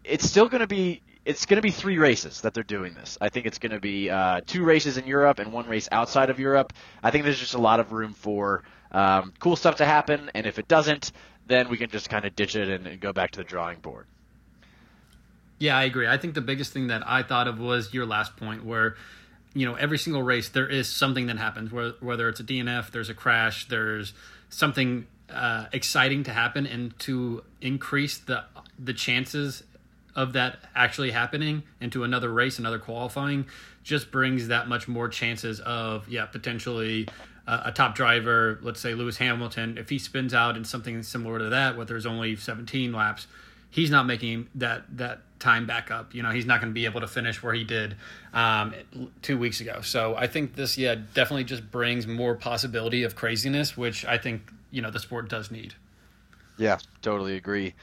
It's 0.03 0.27
still 0.29 0.47
going 0.47 0.61
to 0.61 0.67
be 0.67 1.01
it's 1.27 1.45
going 1.45 1.57
to 1.57 1.62
be 1.62 1.71
three 1.71 1.97
races 1.97 2.41
that 2.41 2.53
they're 2.53 2.63
doing 2.63 2.94
this. 2.94 3.18
I 3.19 3.27
think 3.27 3.45
it's 3.45 3.59
going 3.59 3.74
to 3.74 3.81
be 3.81 4.09
uh, 4.09 4.39
two 4.45 4.63
races 4.63 4.97
in 4.97 5.06
Europe 5.06 5.39
and 5.39 5.51
one 5.51 5.68
race 5.68 5.89
outside 5.91 6.29
of 6.29 6.39
Europe. 6.39 6.71
I 7.03 7.12
think 7.12 7.25
there's 7.25 7.38
just 7.38 7.53
a 7.53 7.59
lot 7.59 7.81
of 7.81 7.91
room 7.91 8.13
for 8.13 8.63
um, 8.94 9.33
cool 9.38 9.57
stuff 9.57 9.75
to 9.75 9.85
happen, 9.85 10.31
and 10.33 10.47
if 10.47 10.57
it 10.57 10.69
doesn't, 10.69 11.12
then 11.45 11.68
we 11.68 11.75
can 11.77 11.89
just 11.89 12.09
kind 12.09 12.24
of 12.24 12.33
ditch 12.33 12.56
it 12.56 12.69
and, 12.69 12.88
and 12.88 13.01
go 13.01 13.12
back 13.12 13.31
to 13.31 13.39
the 13.39 13.44
drawing 13.44 13.79
board. 13.79 14.06
Yeah, 15.59 15.77
I 15.77 15.83
agree. 15.83 16.07
I 16.07 16.18
think 16.18 16.33
the 16.33 16.41
biggest 16.41 16.71
thing 16.71 16.88
that 16.88 17.03
I 17.06 17.24
thought 17.24 17.50
of 17.50 17.59
was 17.59 17.94
your 17.94 18.06
last 18.06 18.38
point, 18.38 18.63
where 18.63 18.95
you 19.53 19.65
know 19.65 19.75
every 19.75 19.97
single 19.97 20.24
race 20.24 20.47
there 20.47 20.69
is 20.69 20.88
something 20.88 21.25
that 21.27 21.38
happens, 21.38 21.74
whether 21.74 22.29
it's 22.29 22.39
a 22.39 22.44
DNF, 22.44 22.91
there's 22.91 23.09
a 23.09 23.13
crash, 23.13 23.68
there's 23.68 24.13
something 24.50 25.07
uh, 25.29 25.65
exciting 25.74 26.24
to 26.24 26.31
happen, 26.31 26.65
and 26.65 26.97
to 27.00 27.44
increase 27.59 28.18
the 28.18 28.45
the 28.79 28.94
chances 28.94 29.63
of 30.17 30.33
that 30.33 30.59
actually 30.75 31.11
happening 31.11 31.63
into 31.79 32.03
another 32.03 32.33
race, 32.33 32.59
another 32.59 32.79
qualifying, 32.79 33.45
just 33.83 34.11
brings 34.11 34.49
that 34.49 34.67
much 34.67 34.89
more 34.89 35.07
chances 35.07 35.61
of 35.61 36.09
yeah 36.09 36.25
potentially 36.25 37.07
uh, 37.47 37.61
a 37.65 37.71
top 37.71 37.95
driver, 37.95 38.59
let's 38.61 38.81
say 38.81 38.93
Lewis 38.93 39.17
Hamilton, 39.17 39.77
if 39.77 39.89
he 39.89 39.97
spins 39.97 40.33
out 40.33 40.57
in 40.57 40.65
something 40.65 41.01
similar 41.01 41.39
to 41.39 41.49
that, 41.49 41.77
where 41.77 41.86
there's 41.86 42.05
only 42.05 42.36
17 42.36 42.91
laps, 42.91 43.27
he's 43.69 43.89
not 43.89 44.05
making 44.05 44.50
that 44.55 44.83
that 44.97 45.21
time 45.39 45.65
back 45.65 45.91
up. 45.91 46.13
You 46.13 46.24
know, 46.24 46.31
he's 46.31 46.45
not 46.45 46.59
going 46.59 46.71
to 46.71 46.74
be 46.74 46.86
able 46.86 47.00
to 47.01 47.07
finish 47.07 47.41
where 47.41 47.53
he 47.53 47.63
did 47.63 47.95
um, 48.33 48.74
two 49.21 49.38
weeks 49.38 49.62
ago. 49.62 49.81
So 49.81 50.15
I 50.15 50.27
think 50.27 50.55
this, 50.55 50.77
yeah, 50.77 50.95
definitely 51.13 51.43
just 51.43 51.69
brings 51.71 52.07
more 52.07 52.36
possibility 52.36 53.03
of 53.03 53.15
craziness, 53.15 53.77
which 53.77 54.03
I 54.03 54.17
think 54.17 54.51
you 54.71 54.81
know 54.81 54.91
the 54.91 55.00
sport 55.00 55.29
does 55.29 55.51
need. 55.51 55.75
Yeah, 56.57 56.79
totally 57.01 57.36
agree. 57.36 57.75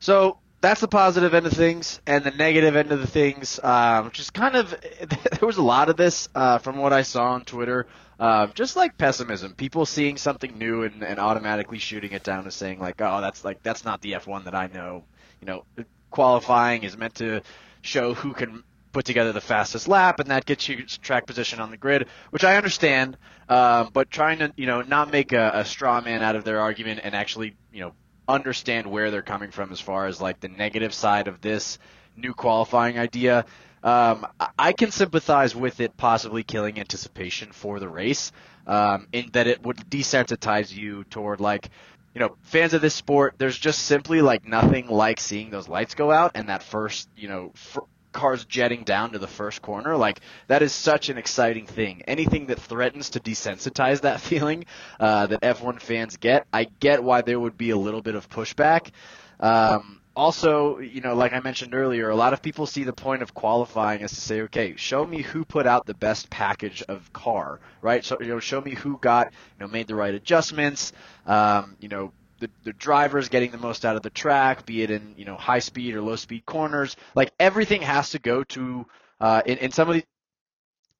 So 0.00 0.38
that's 0.64 0.80
the 0.80 0.88
positive 0.88 1.34
end 1.34 1.46
of 1.46 1.52
things, 1.52 2.00
and 2.06 2.24
the 2.24 2.30
negative 2.30 2.74
end 2.74 2.90
of 2.90 3.00
the 3.00 3.06
things, 3.06 3.60
um, 3.62 4.10
is 4.16 4.30
kind 4.30 4.56
of 4.56 4.70
there 4.70 5.46
was 5.46 5.58
a 5.58 5.62
lot 5.62 5.88
of 5.88 5.96
this 5.96 6.28
uh, 6.34 6.58
from 6.58 6.78
what 6.78 6.92
I 6.92 7.02
saw 7.02 7.32
on 7.32 7.44
Twitter. 7.44 7.86
Uh, 8.18 8.46
just 8.48 8.76
like 8.76 8.96
pessimism, 8.96 9.54
people 9.54 9.84
seeing 9.84 10.16
something 10.16 10.56
new 10.56 10.84
and, 10.84 11.02
and 11.02 11.18
automatically 11.18 11.78
shooting 11.78 12.12
it 12.12 12.22
down 12.22 12.44
and 12.44 12.52
saying 12.52 12.78
like, 12.78 13.00
"Oh, 13.00 13.20
that's 13.20 13.44
like 13.44 13.62
that's 13.62 13.84
not 13.84 14.00
the 14.00 14.12
F1 14.12 14.44
that 14.44 14.54
I 14.54 14.68
know." 14.68 15.04
You 15.40 15.46
know, 15.46 15.64
qualifying 16.10 16.84
is 16.84 16.96
meant 16.96 17.16
to 17.16 17.42
show 17.82 18.14
who 18.14 18.32
can 18.32 18.62
put 18.92 19.04
together 19.04 19.32
the 19.32 19.40
fastest 19.40 19.86
lap, 19.88 20.20
and 20.20 20.30
that 20.30 20.46
gets 20.46 20.68
you 20.68 20.84
track 20.86 21.26
position 21.26 21.60
on 21.60 21.70
the 21.70 21.76
grid, 21.76 22.06
which 22.30 22.44
I 22.44 22.56
understand. 22.56 23.18
Um, 23.48 23.90
but 23.92 24.10
trying 24.10 24.38
to 24.38 24.52
you 24.56 24.66
know 24.66 24.80
not 24.80 25.10
make 25.10 25.32
a, 25.32 25.50
a 25.54 25.64
straw 25.66 26.00
man 26.00 26.22
out 26.22 26.36
of 26.36 26.44
their 26.44 26.60
argument 26.60 27.00
and 27.04 27.14
actually 27.14 27.56
you 27.72 27.80
know 27.80 27.92
understand 28.28 28.86
where 28.86 29.10
they're 29.10 29.22
coming 29.22 29.50
from 29.50 29.72
as 29.72 29.80
far 29.80 30.06
as 30.06 30.20
like 30.20 30.40
the 30.40 30.48
negative 30.48 30.94
side 30.94 31.28
of 31.28 31.40
this 31.40 31.78
new 32.16 32.34
qualifying 32.34 32.98
idea. 32.98 33.44
Um, 33.82 34.26
I 34.58 34.72
can 34.72 34.90
sympathize 34.90 35.54
with 35.54 35.80
it 35.80 35.96
possibly 35.96 36.42
killing 36.42 36.78
anticipation 36.80 37.52
for 37.52 37.78
the 37.78 37.88
race, 37.88 38.32
um, 38.66 39.08
in 39.12 39.28
that 39.32 39.46
it 39.46 39.62
would 39.62 39.76
desensitize 39.90 40.74
you 40.74 41.04
toward 41.04 41.40
like, 41.40 41.68
you 42.14 42.20
know, 42.20 42.36
fans 42.42 42.72
of 42.72 42.80
this 42.80 42.94
sport. 42.94 43.34
There's 43.36 43.58
just 43.58 43.80
simply 43.80 44.22
like 44.22 44.46
nothing 44.48 44.88
like 44.88 45.20
seeing 45.20 45.50
those 45.50 45.68
lights 45.68 45.94
go 45.94 46.10
out 46.10 46.32
and 46.34 46.48
that 46.48 46.62
first, 46.62 47.10
you 47.14 47.28
know, 47.28 47.52
cars 48.14 48.46
jetting 48.46 48.84
down 48.84 49.12
to 49.12 49.18
the 49.18 49.26
first 49.26 49.60
corner. 49.60 49.96
Like 49.96 50.20
that 50.46 50.62
is 50.62 50.72
such 50.72 51.10
an 51.10 51.18
exciting 51.18 51.66
thing. 51.66 52.02
Anything 52.06 52.46
that 52.46 52.58
threatens 52.58 53.10
to 53.10 53.20
desensitize 53.20 54.00
that 54.02 54.20
feeling 54.22 54.64
uh, 54.98 55.26
that 55.26 55.42
F1 55.42 55.80
fans 55.80 56.16
get, 56.16 56.46
I 56.52 56.64
get 56.80 57.04
why 57.04 57.20
there 57.20 57.38
would 57.38 57.58
be 57.58 57.70
a 57.70 57.76
little 57.76 58.00
bit 58.00 58.14
of 58.14 58.30
pushback. 58.30 58.90
Um, 59.40 60.00
also, 60.16 60.78
you 60.78 61.00
know, 61.00 61.14
like 61.14 61.32
I 61.32 61.40
mentioned 61.40 61.74
earlier, 61.74 62.08
a 62.08 62.16
lot 62.16 62.32
of 62.32 62.40
people 62.40 62.66
see 62.66 62.84
the 62.84 62.92
point 62.92 63.22
of 63.22 63.34
qualifying 63.34 64.02
as 64.02 64.10
to 64.10 64.20
say, 64.20 64.42
okay, 64.42 64.76
show 64.76 65.04
me 65.04 65.22
who 65.22 65.44
put 65.44 65.66
out 65.66 65.86
the 65.86 65.94
best 65.94 66.30
package 66.30 66.82
of 66.82 67.12
car, 67.12 67.58
right? 67.82 68.04
So, 68.04 68.18
you 68.20 68.28
know, 68.28 68.38
show 68.38 68.60
me 68.60 68.74
who 68.74 68.96
got, 68.98 69.32
you 69.58 69.66
know, 69.66 69.72
made 69.72 69.88
the 69.88 69.96
right 69.96 70.14
adjustments, 70.14 70.92
um, 71.26 71.76
you 71.80 71.88
know, 71.88 72.12
the, 72.44 72.50
the 72.64 72.72
drivers 72.74 73.28
getting 73.28 73.50
the 73.50 73.58
most 73.58 73.84
out 73.84 73.96
of 73.96 74.02
the 74.02 74.10
track, 74.10 74.66
be 74.66 74.82
it 74.82 74.90
in, 74.90 75.14
you 75.16 75.24
know, 75.24 75.36
high 75.36 75.60
speed 75.60 75.94
or 75.94 76.02
low 76.02 76.16
speed 76.16 76.44
corners. 76.44 76.94
Like 77.14 77.32
everything 77.40 77.82
has 77.82 78.10
to 78.10 78.18
go 78.18 78.44
to, 78.44 78.86
uh, 79.20 79.42
in, 79.46 79.58
in 79.58 79.70
some 79.70 79.88
of 79.88 79.94
the, 79.94 80.04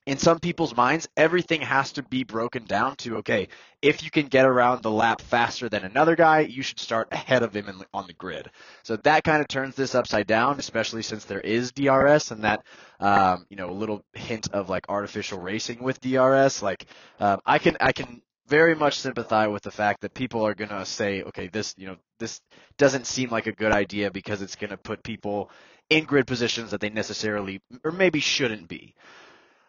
in 0.06 0.18
some 0.18 0.38
people's 0.38 0.76
minds, 0.76 1.08
everything 1.16 1.62
has 1.62 1.92
to 1.92 2.02
be 2.02 2.24
broken 2.24 2.64
down 2.64 2.94
to 2.96 3.16
okay, 3.16 3.48
if 3.80 4.02
you 4.02 4.10
can 4.10 4.26
get 4.26 4.44
around 4.44 4.82
the 4.82 4.90
lap 4.90 5.22
faster 5.22 5.68
than 5.70 5.82
another 5.82 6.14
guy, 6.14 6.40
you 6.40 6.62
should 6.62 6.78
start 6.78 7.08
ahead 7.10 7.42
of 7.42 7.56
him 7.56 7.68
in, 7.68 7.76
on 7.94 8.06
the 8.06 8.12
grid. 8.12 8.50
So 8.82 8.96
that 8.96 9.24
kind 9.24 9.40
of 9.40 9.48
turns 9.48 9.74
this 9.76 9.94
upside 9.94 10.26
down, 10.26 10.58
especially 10.58 11.02
since 11.02 11.24
there 11.24 11.40
is 11.40 11.72
DRS 11.72 12.32
and 12.32 12.44
that 12.44 12.64
um, 13.00 13.46
you 13.48 13.56
know 13.56 13.72
little 13.72 14.04
hint 14.12 14.48
of 14.52 14.68
like 14.68 14.86
artificial 14.90 15.38
racing 15.38 15.82
with 15.82 16.00
DRS. 16.00 16.62
Like 16.62 16.84
um, 17.18 17.40
I 17.46 17.58
can 17.58 17.78
I 17.80 17.92
can 17.92 18.20
very 18.46 18.74
much 18.74 18.98
sympathize 18.98 19.48
with 19.48 19.62
the 19.62 19.70
fact 19.70 20.02
that 20.02 20.14
people 20.14 20.46
are 20.46 20.54
gonna 20.54 20.84
say, 20.84 21.22
okay, 21.22 21.48
this 21.48 21.74
you 21.76 21.86
know 21.86 21.96
this 22.18 22.40
doesn't 22.78 23.06
seem 23.06 23.30
like 23.30 23.46
a 23.46 23.52
good 23.52 23.72
idea 23.72 24.10
because 24.10 24.42
it's 24.42 24.56
gonna 24.56 24.76
put 24.76 25.02
people 25.02 25.50
in 25.90 26.04
grid 26.04 26.26
positions 26.26 26.70
that 26.70 26.80
they 26.80 26.90
necessarily 26.90 27.60
or 27.84 27.92
maybe 27.92 28.20
shouldn't 28.20 28.68
be. 28.68 28.94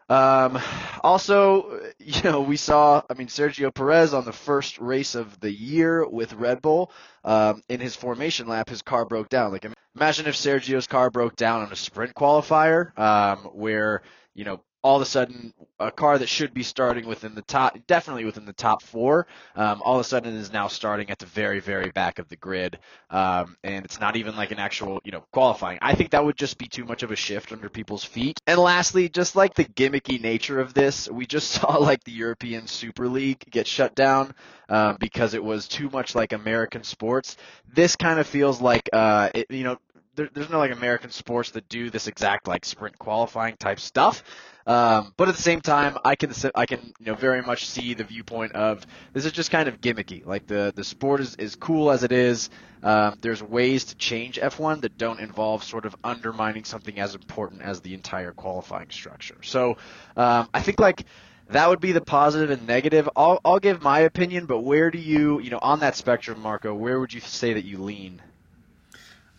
Um, 0.08 0.60
also, 1.04 1.82
you 2.00 2.22
know, 2.24 2.42
we 2.42 2.58
saw, 2.58 3.02
I 3.10 3.14
mean, 3.16 3.28
Sergio 3.28 3.74
Perez 3.74 4.14
on 4.14 4.26
the 4.26 4.34
first 4.34 4.80
race 4.80 5.16
of 5.16 5.40
the 5.40 5.52
year 5.52 6.08
with 6.08 6.34
Red 6.34 6.62
Bull, 6.62 6.92
um, 7.24 7.62
in 7.70 7.80
his 7.80 7.96
formation 7.96 8.48
lap, 8.48 8.70
his 8.70 8.82
car 8.82 9.06
broke 9.06 9.30
down. 9.30 9.52
Like, 9.52 9.66
imagine 9.96 10.28
if 10.28 10.36
Sergio's 10.36 10.88
car 10.88 11.10
broke 11.10 11.36
down 11.36 11.64
on 11.64 11.72
a 11.72 11.76
sprint 11.76 12.14
qualifier, 12.14 12.98
um, 13.00 13.40
where, 13.54 14.04
you 14.34 14.46
know, 14.46 14.62
all 14.86 14.98
of 14.98 15.02
a 15.02 15.06
sudden 15.06 15.52
a 15.80 15.90
car 15.90 16.20
that 16.20 16.30
should 16.30 16.54
be 16.54 16.62
starting 16.62 17.08
within 17.08 17.34
the 17.34 17.42
top, 17.42 17.76
definitely 17.88 18.24
within 18.24 18.46
the 18.46 18.54
top 18.54 18.84
four, 18.84 19.26
um, 19.56 19.82
all 19.84 19.96
of 19.96 20.02
a 20.02 20.04
sudden 20.04 20.36
is 20.36 20.54
now 20.54 20.68
starting 20.68 21.10
at 21.10 21.18
the 21.18 21.26
very, 21.26 21.60
very 21.60 21.90
back 21.90 22.20
of 22.20 22.30
the 22.30 22.36
grid, 22.36 22.78
um, 23.10 23.58
and 23.64 23.84
it's 23.84 24.00
not 24.00 24.16
even 24.16 24.36
like 24.36 24.52
an 24.52 24.60
actual, 24.60 25.02
you 25.04 25.12
know, 25.12 25.26
qualifying. 25.34 25.80
I 25.82 25.96
think 25.96 26.12
that 26.12 26.24
would 26.24 26.38
just 26.38 26.60
be 26.60 26.68
too 26.68 26.86
much 26.86 27.02
of 27.02 27.10
a 27.10 27.16
shift 27.16 27.52
under 27.52 27.68
people's 27.68 28.04
feet. 28.04 28.40
And 28.46 28.60
lastly, 28.60 29.10
just 29.10 29.36
like 29.36 29.56
the 29.56 29.66
gimmicky 29.66 30.22
nature 30.22 30.60
of 30.60 30.76
this, 30.76 31.10
we 31.10 31.26
just 31.26 31.50
saw 31.60 31.78
like 31.78 32.04
the 32.04 32.12
European 32.12 32.68
Super 32.68 33.08
League 33.08 33.44
get 33.50 33.66
shut 33.66 33.96
down 33.96 34.36
um, 34.70 34.98
because 35.00 35.34
it 35.34 35.44
was 35.44 35.68
too 35.68 35.90
much 35.90 36.14
like 36.14 36.32
American 36.32 36.84
sports. 36.84 37.38
This 37.74 37.96
kind 37.96 38.20
of 38.20 38.28
feels 38.28 38.62
like, 38.62 38.88
uh, 38.94 39.32
it, 39.34 39.48
you 39.50 39.64
know, 39.64 39.80
there, 40.16 40.30
there's 40.32 40.50
no 40.50 40.60
like 40.60 40.72
American 40.72 41.10
sports 41.10 41.52
that 41.52 41.68
do 41.70 41.90
this 41.90 42.08
exact 42.08 42.48
like 42.48 42.66
sprint 42.66 42.98
qualifying 43.00 43.56
type 43.58 43.80
stuff. 43.80 44.24
Um, 44.68 45.14
but 45.16 45.30
at 45.30 45.36
the 45.36 45.42
same 45.42 45.62
time, 45.62 45.98
I 46.04 46.16
can 46.16 46.34
I 46.56 46.66
can 46.66 46.94
you 47.00 47.06
know 47.06 47.16
very 47.16 47.42
much 47.44 47.68
see 47.68 47.94
the 47.94 48.04
viewpoint 48.04 48.54
of 48.54 48.86
this 49.14 49.26
is 49.26 49.32
just 49.32 49.52
kind 49.52 49.70
of 49.70 49.80
gimmicky. 49.80 50.26
Like 50.26 50.48
the 50.48 50.74
the 50.76 50.84
sport 50.84 51.22
is 51.22 51.36
is 51.36 51.56
cool 51.56 51.92
as 51.92 52.04
it 52.04 52.12
is. 52.12 52.50
Um, 52.82 53.18
there's 53.22 53.44
ways 53.44 53.86
to 53.86 53.96
change 53.96 54.40
F1 54.40 54.82
that 54.82 54.98
don't 54.98 55.20
involve 55.20 55.64
sort 55.64 55.86
of 55.86 55.96
undermining 56.04 56.64
something 56.66 57.00
as 57.00 57.16
important 57.16 57.62
as 57.62 57.82
the 57.82 57.94
entire 57.94 58.32
qualifying 58.32 58.90
structure. 58.90 59.38
So 59.42 59.78
um, 60.18 60.50
I 60.54 60.62
think 60.62 60.80
like 60.80 61.06
that 61.50 61.70
would 61.70 61.80
be 61.80 61.92
the 61.92 62.02
positive 62.02 62.50
and 62.50 62.66
negative. 62.66 63.08
I'll 63.16 63.40
I'll 63.46 63.60
give 63.60 63.84
my 63.84 64.00
opinion, 64.00 64.48
but 64.48 64.62
where 64.62 64.90
do 64.90 64.98
you 64.98 65.40
you 65.42 65.52
know 65.52 65.60
on 65.62 65.82
that 65.82 65.96
spectrum, 65.96 66.42
Marco? 66.42 66.74
Where 66.74 67.00
would 67.00 67.14
you 67.14 67.22
say 67.22 67.54
that 67.54 67.66
you 67.66 67.78
lean? 67.78 68.20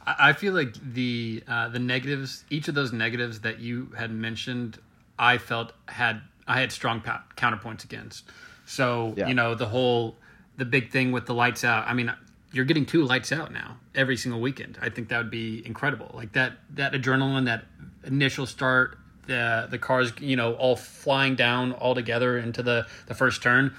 I 0.07 0.35
feel 0.35 0.55
like 0.55 0.75
the 0.81 1.43
uh, 1.49 1.69
the 1.69 1.81
negatives, 1.81 2.45
each 2.49 2.69
of 2.69 2.77
those 2.77 2.93
negatives 2.93 3.41
that 3.41 3.59
you 3.59 3.91
had 3.99 4.13
mentioned, 4.13 4.79
I 5.19 5.39
felt 5.39 5.73
had 5.87 6.23
I 6.47 6.61
had 6.61 6.73
strong 6.73 7.01
counterpoints 7.01 7.85
against. 7.85 8.25
So 8.67 9.15
yeah. 9.17 9.29
you 9.29 9.35
know 9.35 9.55
the 9.55 9.67
whole 9.67 10.17
the 10.57 10.65
big 10.65 10.91
thing 10.91 11.13
with 11.13 11.27
the 11.27 11.35
lights 11.35 11.65
out. 11.65 11.87
I 11.87 11.95
mean, 11.95 12.13
you're 12.53 12.65
getting 12.65 12.87
two 12.87 13.05
lights 13.05 13.33
out 13.33 13.53
now 13.53 13.79
every 13.95 14.17
single 14.17 14.41
weekend. 14.41 14.79
I 14.81 14.89
think 14.89 15.09
that 15.09 15.19
would 15.19 15.31
be 15.31 15.65
incredible. 15.67 16.11
Like 16.15 16.33
that 16.33 16.55
that 16.71 16.93
adrenaline, 16.93 17.47
that 17.47 17.65
initial 18.05 18.47
start, 18.47 18.99
the 19.27 19.67
the 19.71 19.79
cars 19.79 20.13
you 20.21 20.37
know 20.37 20.55
all 20.55 20.77
flying 20.77 21.35
down 21.35 21.73
all 21.73 21.95
together 21.95 22.39
into 22.39 22.63
the 22.63 22.87
the 23.07 23.15
first 23.15 23.43
turn. 23.43 23.75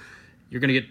You're 0.50 0.60
going 0.60 0.72
to 0.72 0.80
get 0.80 0.88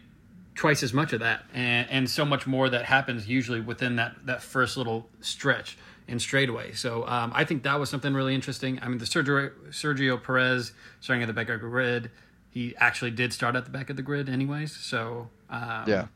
twice 0.56 0.84
as 0.84 0.94
much 0.94 1.14
of 1.14 1.22
that, 1.22 1.44
and 1.54 1.90
and 1.90 2.10
so 2.10 2.26
much 2.26 2.46
more 2.46 2.70
that 2.70 2.86
happens 2.86 3.28
usually 3.28 3.62
within 3.62 3.96
that 3.98 4.16
that 4.26 4.42
first 4.42 4.78
little 4.78 5.10
stretch 5.22 5.78
and 6.08 6.22
straightaway. 6.22 6.74
So 6.74 7.08
um, 7.08 7.32
I 7.36 7.44
think 7.44 7.64
that 7.64 7.80
was 7.80 7.90
something 7.90 8.14
really 8.14 8.34
interesting. 8.34 8.80
I 8.82 8.88
mean, 8.88 8.98
the 8.98 9.06
Sergio, 9.06 9.52
Sergio 9.70 10.22
Perez 10.22 10.72
starting 11.02 11.24
at 11.24 11.28
the 11.28 11.34
back 11.34 11.50
of 11.50 11.62
the 11.62 11.68
grid, 11.68 12.12
he 12.50 12.76
actually 12.78 13.12
did 13.12 13.34
start 13.34 13.56
at 13.56 13.66
the 13.66 13.72
back 13.72 13.90
of 13.90 13.96
the 13.96 14.02
grid, 14.02 14.30
anyways. 14.30 14.76
So 14.76 15.30
um, 15.50 15.84
yeah. 15.88 16.08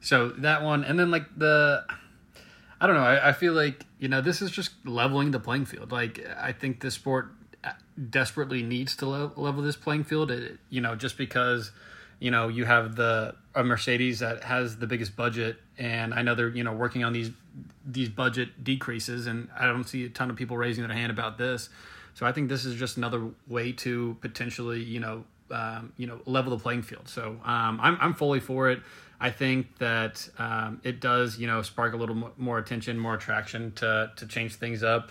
So 0.00 0.28
that 0.28 0.62
one, 0.62 0.84
and 0.84 0.98
then 0.98 1.10
like 1.10 1.24
the, 1.36 1.84
I 2.80 2.86
don't 2.86 2.96
know. 2.96 3.02
I, 3.02 3.30
I 3.30 3.32
feel 3.32 3.52
like 3.52 3.84
you 3.98 4.08
know 4.08 4.20
this 4.20 4.40
is 4.40 4.50
just 4.50 4.70
leveling 4.84 5.32
the 5.32 5.40
playing 5.40 5.66
field. 5.66 5.90
Like 5.90 6.24
I 6.40 6.52
think 6.52 6.80
the 6.80 6.90
sport 6.90 7.32
desperately 8.10 8.62
needs 8.62 8.94
to 8.96 9.06
level 9.06 9.62
this 9.62 9.76
playing 9.76 10.04
field. 10.04 10.30
It, 10.30 10.58
you 10.70 10.80
know, 10.80 10.94
just 10.94 11.18
because 11.18 11.72
you 12.20 12.30
know 12.30 12.48
you 12.48 12.64
have 12.64 12.94
the 12.94 13.34
a 13.54 13.64
Mercedes 13.64 14.20
that 14.20 14.44
has 14.44 14.76
the 14.76 14.86
biggest 14.86 15.16
budget, 15.16 15.56
and 15.76 16.14
I 16.14 16.22
know 16.22 16.34
they're 16.34 16.48
you 16.48 16.62
know 16.62 16.72
working 16.72 17.02
on 17.02 17.12
these 17.12 17.30
these 17.84 18.08
budget 18.08 18.64
decreases, 18.64 19.26
and 19.26 19.48
I 19.58 19.66
don't 19.66 19.84
see 19.84 20.04
a 20.04 20.08
ton 20.08 20.30
of 20.30 20.36
people 20.36 20.56
raising 20.56 20.86
their 20.86 20.96
hand 20.96 21.10
about 21.10 21.38
this. 21.38 21.68
So 22.14 22.26
I 22.26 22.32
think 22.32 22.48
this 22.48 22.64
is 22.64 22.74
just 22.74 22.96
another 22.96 23.30
way 23.46 23.72
to 23.72 24.16
potentially 24.20 24.82
you 24.82 25.00
know 25.00 25.24
um, 25.50 25.92
you 25.96 26.06
know 26.06 26.20
level 26.26 26.56
the 26.56 26.62
playing 26.62 26.82
field. 26.82 27.08
So 27.08 27.38
um, 27.44 27.78
I'm 27.80 27.96
I'm 28.00 28.14
fully 28.14 28.40
for 28.40 28.70
it. 28.70 28.80
I 29.20 29.30
think 29.30 29.78
that 29.78 30.28
um, 30.38 30.80
it 30.84 31.00
does 31.00 31.38
you 31.38 31.46
know 31.46 31.62
spark 31.62 31.94
a 31.94 31.96
little 31.96 32.32
more 32.36 32.58
attention, 32.58 32.98
more 32.98 33.14
attraction 33.14 33.72
to 33.76 34.12
to 34.16 34.26
change 34.26 34.56
things 34.56 34.82
up. 34.82 35.10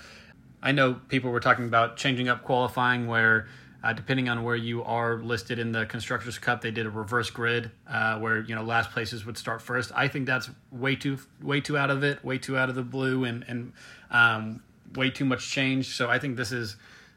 I 0.62 0.72
know 0.72 0.96
people 1.08 1.32
were 1.32 1.40
talking 1.40 1.66
about 1.66 1.98
changing 1.98 2.30
up 2.30 2.44
qualifying 2.44 3.08
where 3.08 3.48
uh, 3.84 3.94
depending 3.94 4.28
on 4.28 4.44
where 4.44 4.56
you 4.56 4.84
are 4.84 5.18
listed 5.18 5.60
in 5.60 5.72
the 5.72 5.86
constructors 5.86 6.40
cup, 6.40 6.62
they 6.62 6.72
did 6.72 6.86
a 6.86 6.90
reverse 6.90 7.30
grid 7.30 7.72
uh, 7.88 8.18
where 8.20 8.40
you 8.40 8.56
know 8.56 8.64
last 8.64 8.92
places 8.92 9.26
would 9.26 9.38
start 9.38 9.62
first. 9.62 9.92
I 9.96 10.08
think 10.08 10.26
that's 10.26 10.50
way 10.72 10.96
too 10.96 11.20
way 11.42 11.62
too 11.62 11.78
out 11.78 11.90
of 11.90 12.04
it, 12.04 12.24
way 12.24 12.38
too 12.38 12.58
out 12.58 12.70
of 12.70 12.76
the 12.76 12.84
blue, 12.84 13.24
and 13.24 13.46
and 13.48 13.74
um, 14.10 14.64
way 14.96 15.10
too 15.10 15.26
much 15.26 15.50
change. 15.50 15.96
So 15.96 16.10
I 16.10 16.20
think 16.20 16.38
this 16.38 16.52
is 16.52 16.76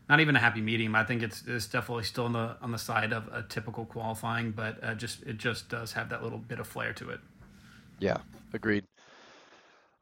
not 0.09 0.21
even 0.21 0.37
a 0.37 0.41
happy 0.41 0.61
medium. 0.61 0.97
I 0.97 1.05
think 1.05 1.23
it's, 1.23 1.45
it's 1.47 1.67
definitely 1.67 2.05
still 2.05 2.25
on 2.25 2.33
the 2.33 2.57
on 2.61 2.73
the 2.73 2.79
side 2.79 3.13
of 3.13 3.29
a 3.33 3.43
typical 3.43 3.87
qualifying, 3.87 4.51
but 4.51 4.83
uh, 4.83 4.95
just 4.95 5.23
it 5.23 5.39
just 5.39 5.69
does 5.69 5.93
have 5.93 6.09
that 6.11 6.23
little 6.23 6.39
bit 6.39 6.59
of 6.59 6.67
flair 6.67 6.93
to 6.95 7.11
it. 7.11 7.21
Yeah, 8.01 8.19
agreed. 8.53 8.85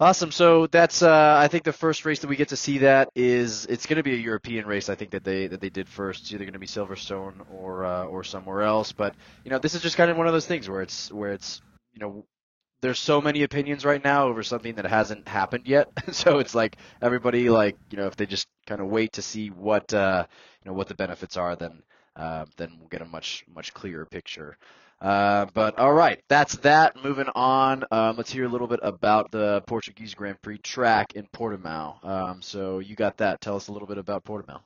Awesome. 0.01 0.31
So 0.31 0.69
that's 0.69 1.03
uh, 1.03 1.37
I 1.43 1.49
think 1.49 1.65
the 1.65 1.73
first 1.73 2.05
race 2.05 2.21
that 2.21 2.29
we 2.29 2.37
get 2.37 2.51
to 2.51 2.57
see 2.57 2.79
that 2.79 3.09
is 3.17 3.67
it's 3.67 3.85
going 3.87 3.97
to 3.97 4.05
be 4.05 4.15
a 4.15 4.17
European 4.17 4.65
race. 4.65 4.89
I 4.89 4.95
think 4.95 5.11
that 5.11 5.25
they 5.25 5.49
that 5.49 5.61
they 5.61 5.71
did 5.71 5.89
first. 5.89 6.23
It's 6.23 6.33
either 6.33 6.45
going 6.45 6.53
to 6.53 6.61
be 6.61 6.69
Silverstone 6.69 7.45
or 7.53 7.85
uh, 7.85 8.05
or 8.05 8.23
somewhere 8.23 8.63
else. 8.63 8.93
But 8.93 9.17
you 9.45 9.51
know, 9.51 9.59
this 9.59 9.75
is 9.75 9.83
just 9.83 9.97
kind 9.97 10.09
of 10.09 10.17
one 10.17 10.29
of 10.29 10.33
those 10.33 10.47
things 10.47 10.69
where 10.69 10.83
it's 10.83 11.11
where 11.11 11.33
it's 11.33 11.61
you 11.95 11.99
know 11.99 12.25
there's 12.81 13.01
so 13.01 13.21
many 13.21 13.43
opinions 13.43 13.85
right 13.85 14.03
now 14.03 14.29
over 14.29 14.45
something 14.45 14.77
that 14.77 14.87
hasn't 14.87 15.27
happened 15.27 15.67
yet. 15.67 15.89
so 16.13 16.39
it's 16.39 16.55
like 16.55 16.77
everybody 17.03 17.51
like 17.51 17.77
you 17.91 17.99
know 17.99 18.07
if 18.07 18.15
they 18.15 18.27
just 18.27 18.47
kind 18.69 18.81
of 18.81 18.87
wait 18.87 19.15
to 19.15 19.23
see 19.23 19.49
what 19.49 19.93
uh, 19.93 20.25
you 20.63 20.71
know 20.71 20.77
what 20.77 20.87
the 20.87 20.95
benefits 20.95 21.37
are, 21.37 21.57
then 21.57 21.83
uh, 22.15 22.45
then 22.57 22.77
we'll 22.79 22.89
get 22.89 23.03
a 23.03 23.05
much 23.05 23.45
much 23.53 23.75
clearer 23.75 24.07
picture. 24.07 24.59
Uh, 25.01 25.47
but 25.55 25.79
all 25.79 25.93
right, 25.93 26.21
that's 26.29 26.57
that. 26.59 27.03
Moving 27.03 27.29
on, 27.35 27.85
um, 27.91 28.17
let's 28.17 28.33
hear 28.33 28.45
a 28.45 28.49
little 28.49 28.67
bit 28.67 28.81
about 28.83 29.31
the 29.31 29.63
Portuguese 29.67 30.15
Grand 30.15 30.41
Prix 30.43 30.59
track 30.59 31.15
in 31.15 31.27
Portimao. 31.35 32.05
Um, 32.05 32.43
so 32.43 32.81
you 32.81 32.97
got 32.97 33.19
that. 33.19 33.41
Tell 33.41 33.57
us 33.57 33.69
a 33.69 33.73
little 33.73 33.89
bit 33.89 33.99
about 33.99 34.25
Portimao. 34.25 34.61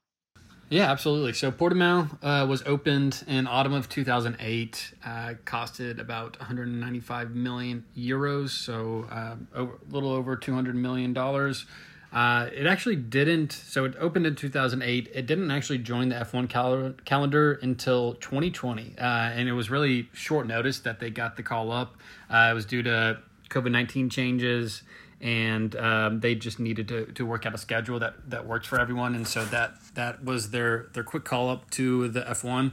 Yeah, 0.70 0.90
absolutely. 0.90 1.34
So 1.34 1.52
Portimao 1.52 2.16
uh, 2.22 2.46
was 2.46 2.62
opened 2.64 3.24
in 3.26 3.46
autumn 3.46 3.74
of 3.74 3.90
2008. 3.90 4.94
Uh, 5.04 5.34
costed 5.44 6.00
about 6.00 6.38
195 6.38 7.32
million 7.32 7.84
euros, 7.94 8.50
so 8.50 9.06
uh, 9.10 9.36
a 9.54 9.68
little 9.90 10.10
over 10.10 10.34
200 10.34 10.74
million 10.74 11.12
dollars. 11.12 11.66
Uh, 12.12 12.48
it 12.54 12.66
actually 12.66 12.96
didn't. 12.96 13.52
So 13.52 13.84
it 13.84 13.94
opened 13.98 14.26
in 14.26 14.34
2008. 14.34 15.10
It 15.14 15.26
didn't 15.26 15.50
actually 15.50 15.78
join 15.78 16.10
the 16.10 16.16
F1 16.16 16.48
cal- 16.48 16.92
calendar 17.04 17.54
until 17.62 18.14
2020, 18.14 18.94
uh, 18.98 19.02
and 19.02 19.48
it 19.48 19.52
was 19.52 19.70
really 19.70 20.08
short 20.12 20.46
notice 20.46 20.80
that 20.80 21.00
they 21.00 21.08
got 21.08 21.36
the 21.36 21.42
call 21.42 21.72
up. 21.72 21.96
Uh, 22.30 22.48
it 22.50 22.54
was 22.54 22.66
due 22.66 22.82
to 22.82 23.18
COVID 23.48 23.70
19 23.70 24.10
changes, 24.10 24.82
and 25.22 25.74
um, 25.76 26.20
they 26.20 26.34
just 26.34 26.60
needed 26.60 26.88
to, 26.88 27.06
to 27.06 27.24
work 27.24 27.46
out 27.46 27.54
a 27.54 27.58
schedule 27.58 27.98
that 28.00 28.14
that 28.28 28.46
worked 28.46 28.66
for 28.66 28.78
everyone. 28.78 29.14
And 29.14 29.26
so 29.26 29.44
that 29.46 29.74
that 29.94 30.22
was 30.22 30.50
their 30.50 30.88
their 30.92 31.04
quick 31.04 31.24
call 31.24 31.48
up 31.48 31.70
to 31.70 32.08
the 32.08 32.22
F1, 32.22 32.72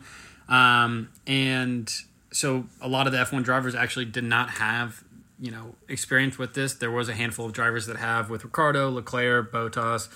um, 0.50 1.10
and 1.25 1.89
so 2.31 2.65
a 2.81 2.88
lot 2.88 3.08
of 3.08 3.13
the 3.13 3.19
F1 3.19 3.43
drivers 3.43 3.74
actually 3.74 4.05
did 4.05 4.24
not 4.24 4.51
have 4.51 5.03
you 5.39 5.51
know 5.51 5.75
experience 5.88 6.38
with 6.38 6.53
this. 6.53 6.74
There 6.74 6.91
was 6.91 7.10
a 7.10 7.13
handful 7.13 7.46
of 7.46 7.53
drivers 7.53 7.86
that 7.88 7.98
have 7.98 8.29
with 8.29 8.43
Ricciardo, 8.43 8.89
Leclerc, 8.89 9.51
Bottas, 9.51 10.10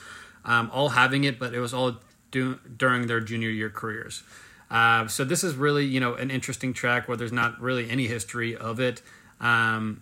um, 0.45 0.69
all 0.73 0.89
having 0.89 1.23
it, 1.23 1.39
but 1.39 1.53
it 1.53 1.59
was 1.59 1.73
all 1.73 1.97
do, 2.31 2.59
during 2.77 3.07
their 3.07 3.19
junior 3.19 3.49
year 3.49 3.69
careers. 3.69 4.23
Uh, 4.69 5.07
so 5.07 5.23
this 5.23 5.43
is 5.43 5.55
really 5.55 5.85
you 5.85 5.99
know 5.99 6.15
an 6.15 6.31
interesting 6.31 6.73
track 6.73 7.07
where 7.07 7.17
there's 7.17 7.31
not 7.31 7.59
really 7.61 7.89
any 7.89 8.07
history 8.07 8.55
of 8.55 8.79
it. 8.79 9.01
Um, 9.39 10.01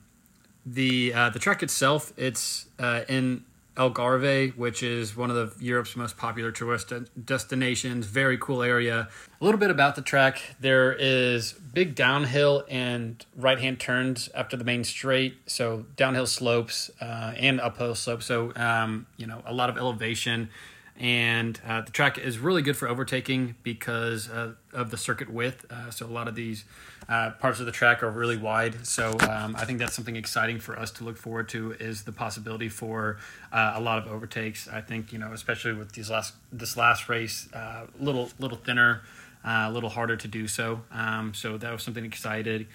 the 0.66 1.14
uh, 1.14 1.30
the 1.30 1.40
track 1.40 1.64
itself, 1.64 2.14
it's 2.18 2.68
uh, 2.80 3.02
in 3.08 3.44
Algarve, 3.78 4.56
which 4.58 4.84
is 4.84 5.16
one 5.16 5.30
of 5.32 5.36
the 5.36 5.64
Europe's 5.64 5.96
most 5.96 6.18
popular 6.18 6.52
tourist 6.52 6.92
destinations. 7.24 8.06
Very 8.06 8.38
cool 8.38 8.62
area. 8.62 9.08
A 9.40 9.44
little 9.44 9.60
bit 9.60 9.72
about 9.72 9.96
the 9.96 10.02
track: 10.02 10.42
there 10.60 10.94
is 10.94 11.54
big 11.54 11.96
downhill 11.96 12.66
and 12.70 13.26
right 13.36 13.60
hand 13.60 13.80
turns 13.80 14.30
after 14.36 14.58
the 14.58 14.66
main 14.66 14.84
straight, 14.84 15.38
so 15.46 15.86
downhill 15.96 16.28
slopes 16.28 16.92
uh, 17.00 17.34
and 17.38 17.62
uphill 17.62 17.96
slopes. 17.96 18.26
So 18.26 18.52
um, 18.56 19.08
you 19.18 19.26
know 19.26 19.42
a 19.46 19.54
lot 19.54 19.70
of 19.70 19.78
elevation 19.78 20.50
and 21.02 21.60
uh, 21.68 21.82
the 21.82 21.92
track 21.92 22.20
is 22.20 22.38
really 22.38 22.62
good 22.62 22.78
for 22.78 22.88
overtaking 22.88 23.56
because 23.64 24.30
uh, 24.30 24.54
of 24.72 24.92
the 24.92 24.98
circuit 24.98 25.32
width. 25.32 25.66
Uh, 25.72 25.90
so 25.90 26.06
a 26.06 26.08
lot 26.08 26.28
of 26.28 26.36
these 26.36 26.64
uh, 27.10 27.32
parts 27.32 27.60
of 27.60 27.66
the 27.66 27.72
track 27.72 28.04
are 28.04 28.12
really 28.12 28.38
wide. 28.38 28.86
So 28.86 29.18
um, 29.28 29.56
I 29.58 29.66
think 29.66 29.80
that's 29.80 29.96
something 29.96 30.16
exciting 30.16 30.60
for 30.60 30.78
us 30.78 30.92
to 30.92 31.04
look 31.04 31.18
forward 31.18 31.50
to 31.50 31.72
is 31.80 32.04
the 32.04 32.12
possibility 32.12 32.70
for 32.70 33.18
uh, 33.52 33.74
a 33.76 33.82
lot 33.82 33.98
of 33.98 34.12
overtakes. 34.12 34.68
I 34.68 34.82
think 34.82 35.12
you 35.12 35.18
know, 35.18 35.34
especially 35.34 35.74
with 35.74 35.94
these 35.94 36.12
last 36.12 36.36
this 36.52 36.78
last 36.78 37.10
race, 37.10 37.50
a 37.52 37.58
uh, 37.58 37.88
little 38.00 38.30
little 38.38 38.60
thinner, 38.60 39.02
a 39.44 39.72
little 39.72 39.90
harder 39.90 40.16
to 40.16 40.28
do 40.28 40.48
so. 40.48 40.82
Um, 40.92 41.34
so 41.34 41.58
that 41.58 41.74
was 41.74 41.82
something 41.82 42.06
excited. 42.06 42.68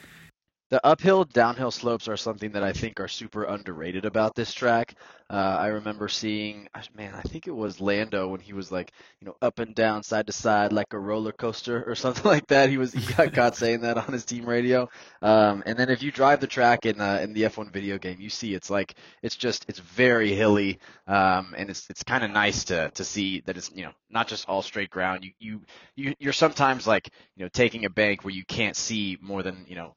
The 0.68 0.84
uphill 0.84 1.24
downhill 1.24 1.70
slopes 1.70 2.08
are 2.08 2.16
something 2.16 2.50
that 2.52 2.64
I 2.64 2.72
think 2.72 2.98
are 2.98 3.06
super 3.06 3.44
underrated 3.44 4.04
about 4.04 4.34
this 4.34 4.52
track. 4.52 4.96
Uh, 5.30 5.56
I 5.60 5.68
remember 5.68 6.08
seeing, 6.08 6.68
man, 6.92 7.14
I 7.14 7.22
think 7.22 7.46
it 7.46 7.54
was 7.54 7.80
Lando 7.80 8.26
when 8.26 8.40
he 8.40 8.52
was 8.52 8.72
like, 8.72 8.90
you 9.20 9.28
know, 9.28 9.36
up 9.40 9.60
and 9.60 9.76
down, 9.76 10.02
side 10.02 10.26
to 10.26 10.32
side, 10.32 10.72
like 10.72 10.92
a 10.92 10.98
roller 10.98 11.30
coaster 11.30 11.84
or 11.88 11.94
something 11.96 12.24
like 12.24 12.48
that. 12.48 12.68
He 12.68 12.78
was 12.78 12.92
he 12.92 13.12
got 13.12 13.32
caught 13.32 13.54
saying 13.56 13.82
that 13.82 13.96
on 13.96 14.12
his 14.12 14.24
team 14.24 14.44
radio. 14.44 14.88
Um, 15.22 15.62
and 15.66 15.78
then 15.78 15.88
if 15.88 16.02
you 16.02 16.10
drive 16.10 16.40
the 16.40 16.48
track 16.48 16.84
in 16.84 17.00
uh, 17.00 17.20
in 17.22 17.32
the 17.32 17.42
F1 17.42 17.70
video 17.72 17.96
game, 17.96 18.20
you 18.20 18.28
see 18.28 18.52
it's 18.52 18.68
like 18.68 18.96
it's 19.22 19.36
just 19.36 19.66
it's 19.68 19.78
very 19.78 20.34
hilly, 20.34 20.80
um, 21.06 21.54
and 21.56 21.70
it's 21.70 21.88
it's 21.90 22.02
kind 22.02 22.24
of 22.24 22.32
nice 22.32 22.64
to 22.64 22.90
to 22.90 23.04
see 23.04 23.40
that 23.46 23.56
it's 23.56 23.70
you 23.72 23.84
know 23.84 23.92
not 24.10 24.26
just 24.26 24.48
all 24.48 24.62
straight 24.62 24.90
ground. 24.90 25.24
You 25.24 25.30
you 25.38 25.60
you 25.94 26.14
you're 26.18 26.32
sometimes 26.32 26.88
like 26.88 27.08
you 27.36 27.44
know 27.44 27.50
taking 27.52 27.84
a 27.84 27.90
bank 27.90 28.24
where 28.24 28.34
you 28.34 28.44
can't 28.44 28.74
see 28.74 29.16
more 29.20 29.44
than 29.44 29.64
you 29.68 29.76
know 29.76 29.94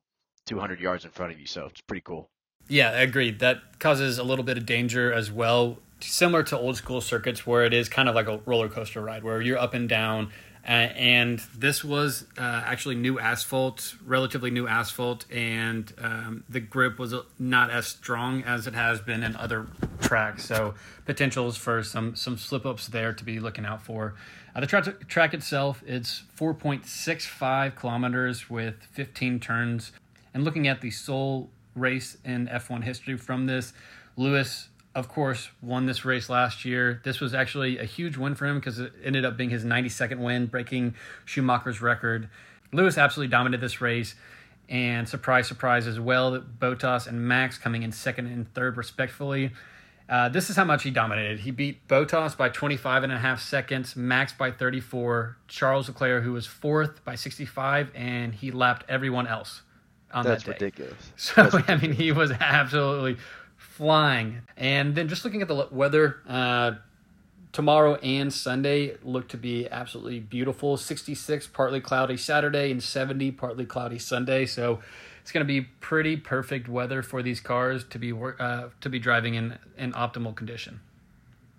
200 0.50 0.80
yards 0.80 1.06
in 1.06 1.12
front 1.12 1.32
of 1.32 1.40
you. 1.40 1.46
So 1.46 1.68
it's 1.68 1.82
pretty 1.82 2.02
cool. 2.02 2.28
Yeah, 2.68 2.90
I 2.90 3.02
agree. 3.02 3.32
That 3.32 3.80
causes 3.80 4.18
a 4.18 4.24
little 4.24 4.44
bit 4.44 4.58
of 4.58 4.66
danger 4.66 5.14
as 5.14 5.32
well, 5.32 5.78
similar 6.00 6.44
to 6.44 6.58
old 6.58 6.76
school 6.76 7.02
circuits 7.02 7.46
where 7.46 7.64
it 7.64 7.74
is 7.74 7.88
kind 7.88 8.10
of 8.10 8.16
like 8.16 8.28
a 8.28 8.40
roller 8.46 8.68
coaster 8.68 9.02
ride 9.02 9.24
where 9.24 9.42
you're 9.42 9.58
up 9.58 9.74
and 9.74 9.88
down. 9.88 10.32
Uh, 10.68 10.92
and 10.98 11.40
this 11.56 11.84
was 11.84 12.26
uh, 12.38 12.64
actually 12.66 12.94
new 12.94 13.18
asphalt, 13.18 13.96
relatively 14.06 14.52
new 14.52 14.68
asphalt, 14.68 15.26
and 15.32 15.94
um, 16.00 16.44
the 16.50 16.60
grip 16.60 17.00
was 17.00 17.14
not 17.40 17.72
as 17.72 17.88
strong 17.88 18.44
as 18.44 18.68
it 18.68 18.74
has 18.74 19.00
been 19.00 19.24
in 19.24 19.36
other 19.38 19.68
tracks. 20.02 20.46
So 20.46 20.76
potentials 21.06 21.58
for 21.58 21.82
some 21.82 22.16
some 22.16 22.38
slip 22.38 22.66
ups 22.66 22.88
there 22.88 23.14
to 23.14 23.24
be 23.24 23.40
looking 23.40 23.66
out 23.66 23.82
for. 23.84 24.16
Uh, 24.54 24.60
the 24.60 24.68
tra- 24.68 24.94
track 25.08 25.34
itself, 25.34 25.82
it's 25.88 26.24
4.65 26.38 27.76
kilometers 27.76 28.50
with 28.50 28.76
15 28.92 29.40
turns. 29.40 29.92
And 30.34 30.44
looking 30.44 30.68
at 30.68 30.82
the 30.82 30.92
sole 30.92 31.50
race 31.76 32.18
in 32.24 32.48
F1 32.48 32.84
history 32.84 33.18
from 33.18 33.46
this, 33.46 33.74
Lewis, 34.16 34.70
of 34.96 35.08
course, 35.08 35.50
won 35.62 35.86
this 35.86 36.04
race 36.06 36.30
last 36.30 36.66
year. 36.66 37.02
This 37.04 37.20
was 37.20 37.34
actually 37.34 37.78
a 37.78 37.86
huge 37.86 38.18
win 38.18 38.36
for 38.36 38.46
him 38.46 38.60
because 38.60 38.80
it 38.80 38.94
ended 39.04 39.26
up 39.26 39.38
being 39.38 39.50
his 39.50 39.64
92nd 39.64 40.18
win, 40.18 40.48
breaking 40.48 40.96
Schumacher's 41.26 41.82
record. 41.82 42.30
Lewis 42.72 42.98
absolutely 42.98 43.32
dominated 43.32 43.62
this 43.62 43.82
race. 43.82 44.16
And 44.68 45.10
surprise, 45.10 45.48
surprise 45.48 45.88
as 45.88 46.00
well, 46.00 46.32
that 46.32 46.60
Bottas 46.60 47.08
and 47.08 47.28
Max 47.28 47.58
coming 47.58 47.82
in 47.82 47.92
second 47.92 48.28
and 48.28 48.54
third, 48.54 48.78
respectfully. 48.78 49.52
Uh, 50.08 50.30
this 50.30 50.50
is 50.50 50.56
how 50.56 50.64
much 50.64 50.84
he 50.84 50.92
dominated. 50.92 51.40
He 51.40 51.52
beat 51.52 51.88
Bottas 51.88 52.38
by 52.38 52.50
25 52.50 53.04
and 53.04 53.12
a 53.12 53.18
half 53.18 53.42
seconds, 53.42 53.96
Max 53.96 54.32
by 54.34 54.52
34, 54.52 55.38
Charles 55.48 55.88
Leclerc, 55.88 56.24
who 56.24 56.34
was 56.34 56.46
fourth, 56.46 57.04
by 57.04 57.16
65, 57.16 57.92
and 57.96 58.36
he 58.36 58.52
lapped 58.52 58.86
everyone 58.88 59.28
else 59.28 59.62
on 60.12 60.26
That's 60.26 60.44
that 60.44 60.46
day. 60.46 60.52
ridiculous. 60.52 61.14
So 61.18 61.50
That's 61.50 61.56
I 61.68 61.78
mean, 61.78 61.94
he 61.94 62.12
was 62.12 62.32
absolutely 62.32 63.18
flying. 63.58 64.42
And 64.58 64.96
then 64.96 65.08
just 65.08 65.24
looking 65.26 65.42
at 65.42 65.48
the 65.48 65.68
weather, 65.72 66.18
uh, 66.28 66.74
tomorrow 67.52 67.96
and 67.96 68.32
Sunday 68.34 68.96
look 69.04 69.28
to 69.30 69.38
be 69.38 69.68
absolutely 69.70 70.20
beautiful. 70.20 70.78
66 70.78 71.48
partly 71.48 71.82
cloudy 71.82 72.18
Saturday 72.18 72.72
and 72.72 72.82
70 72.82 73.32
partly 73.32 73.66
cloudy 73.66 74.00
Sunday. 74.00 74.46
So 74.46 74.80
it's 75.22 75.32
going 75.32 75.46
to 75.46 75.48
be 75.48 75.62
pretty 75.62 76.18
perfect 76.18 76.68
weather 76.70 77.02
for 77.04 77.22
these 77.22 77.40
cars 77.40 77.84
to 77.86 78.00
be 78.00 78.14
uh, 78.14 78.70
to 78.82 78.90
be 78.90 79.00
driving 79.00 79.36
in 79.36 79.58
in 79.78 79.94
optimal 79.94 80.36
condition. 80.36 80.80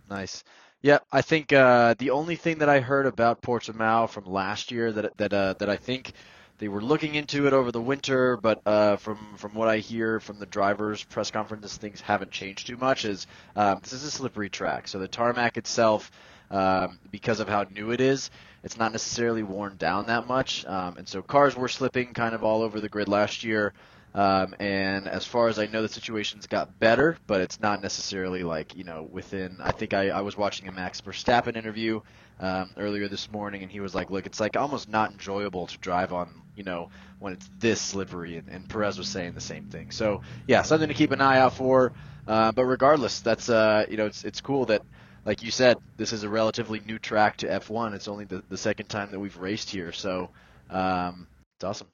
Nice. 0.09 0.45
Yeah, 0.83 0.99
I 1.13 1.23
think 1.23 1.53
uh, 1.53 1.95
the 1.99 2.11
only 2.11 2.37
thing 2.37 2.59
that 2.59 2.69
I 2.69 2.81
heard 2.81 3.07
about 3.07 3.43
Portimao 3.43 4.09
from 4.09 4.25
last 4.25 4.71
year 4.71 4.93
that 4.93 5.17
that 5.19 5.33
uh, 5.33 5.55
that 5.59 5.69
I 5.69 5.77
think 5.77 6.13
they 6.61 6.69
were 6.69 6.83
looking 6.83 7.15
into 7.15 7.47
it 7.47 7.55
over 7.55 7.73
the 7.73 7.81
winter, 7.81 8.37
but 8.37 8.61
uh, 8.67 8.97
from 8.97 9.17
from 9.37 9.55
what 9.55 9.69
I 9.69 9.79
hear 9.79 10.21
from 10.21 10.39
the 10.39 10.47
drivers' 10.47 11.03
press 11.03 11.31
conferences, 11.31 11.77
things 11.79 12.03
haven't 12.03 12.31
changed 12.31 12.67
too 12.67 12.77
much. 12.77 13.07
Is 13.07 13.27
um, 13.57 13.81
this 13.83 13.95
is 13.95 14.05
a 14.05 14.11
slippery 14.11 14.51
track, 14.51 14.87
so 14.87 14.99
the 14.99 15.09
tarmac 15.09 15.57
itself, 15.57 16.13
um, 16.51 16.99
because 17.11 17.41
of 17.41 17.49
how 17.49 17.65
new 17.75 17.93
it 17.93 18.03
is, 18.03 18.31
it's 18.63 18.77
not 18.77 18.93
necessarily 18.93 19.43
worn 19.43 19.77
down 19.79 20.07
that 20.09 20.27
much, 20.29 20.67
um, 20.67 20.99
and 20.99 21.09
so 21.09 21.23
cars 21.23 21.57
were 21.57 21.69
slipping 21.69 22.13
kind 22.13 22.35
of 22.35 22.45
all 22.45 22.61
over 22.63 22.79
the 22.79 22.91
grid 22.91 23.09
last 23.09 23.43
year. 23.43 23.73
Um, 24.13 24.57
and 24.59 25.07
as 25.07 25.25
far 25.25 25.47
as 25.47 25.59
I 25.59 25.67
know, 25.67 25.83
the 25.83 25.89
situation's 25.89 26.49
got 26.49 26.81
better, 26.81 27.17
but 27.29 27.41
it's 27.41 27.61
not 27.61 27.81
necessarily 27.81 28.43
like 28.43 28.77
you 28.77 28.85
know 28.85 29.09
within. 29.11 29.57
I 29.63 29.73
think 29.73 29.95
I, 29.95 30.11
I 30.11 30.21
was 30.21 30.37
watching 30.37 30.69
a 30.69 30.73
Max 30.73 31.01
Verstappen 31.01 31.57
interview 31.57 32.03
um, 32.41 32.71
earlier 32.77 33.07
this 33.07 33.31
morning, 33.31 33.63
and 33.63 33.71
he 33.71 33.81
was 33.81 33.95
like, 33.95 34.11
"Look, 34.11 34.27
it's 34.27 34.41
like 34.41 34.57
almost 34.57 34.89
not 34.89 35.13
enjoyable 35.13 35.67
to 35.67 35.79
drive 35.79 36.13
on, 36.13 36.43
you 36.57 36.65
know, 36.65 36.89
when 37.19 37.35
it's 37.35 37.49
this 37.59 37.81
slippery." 37.81 38.39
And, 38.39 38.49
and 38.49 38.69
Perez 38.69 38.99
was 38.99 39.09
saying 39.09 39.35
the 39.35 39.41
same 39.41 39.67
thing. 39.67 39.91
So 39.91 40.23
yeah, 40.49 40.63
something 40.63 40.89
to 40.89 40.95
keep 40.95 41.13
an 41.13 41.21
eye 41.21 41.39
out 41.39 41.55
for. 41.55 41.93
Uh, 42.27 42.53
but 42.53 42.65
regardless, 42.65 43.21
that's 43.21 43.49
uh, 43.49 43.85
you 43.89 43.97
know, 43.97 44.07
it's 44.07 44.25
it's 44.25 44.41
cool 44.41 44.67
that, 44.67 44.83
like 45.25 45.43
you 45.43 45.51
said, 45.51 45.77
this 45.97 46.13
is 46.13 46.23
a 46.23 46.29
relatively 46.29 46.81
new 46.81 46.99
track 46.99 47.37
to 47.39 47.47
F1. 47.47 47.95
It's 47.95 48.09
only 48.09 48.25
the, 48.25 48.43
the 48.49 48.59
second 48.59 48.87
time 48.87 49.11
that 49.11 49.21
we've 49.21 49.37
raced 49.37 49.71
here, 49.71 49.93
so 49.93 50.31
um, 50.71 51.27
it's 51.57 51.65
awesome. 51.65 51.89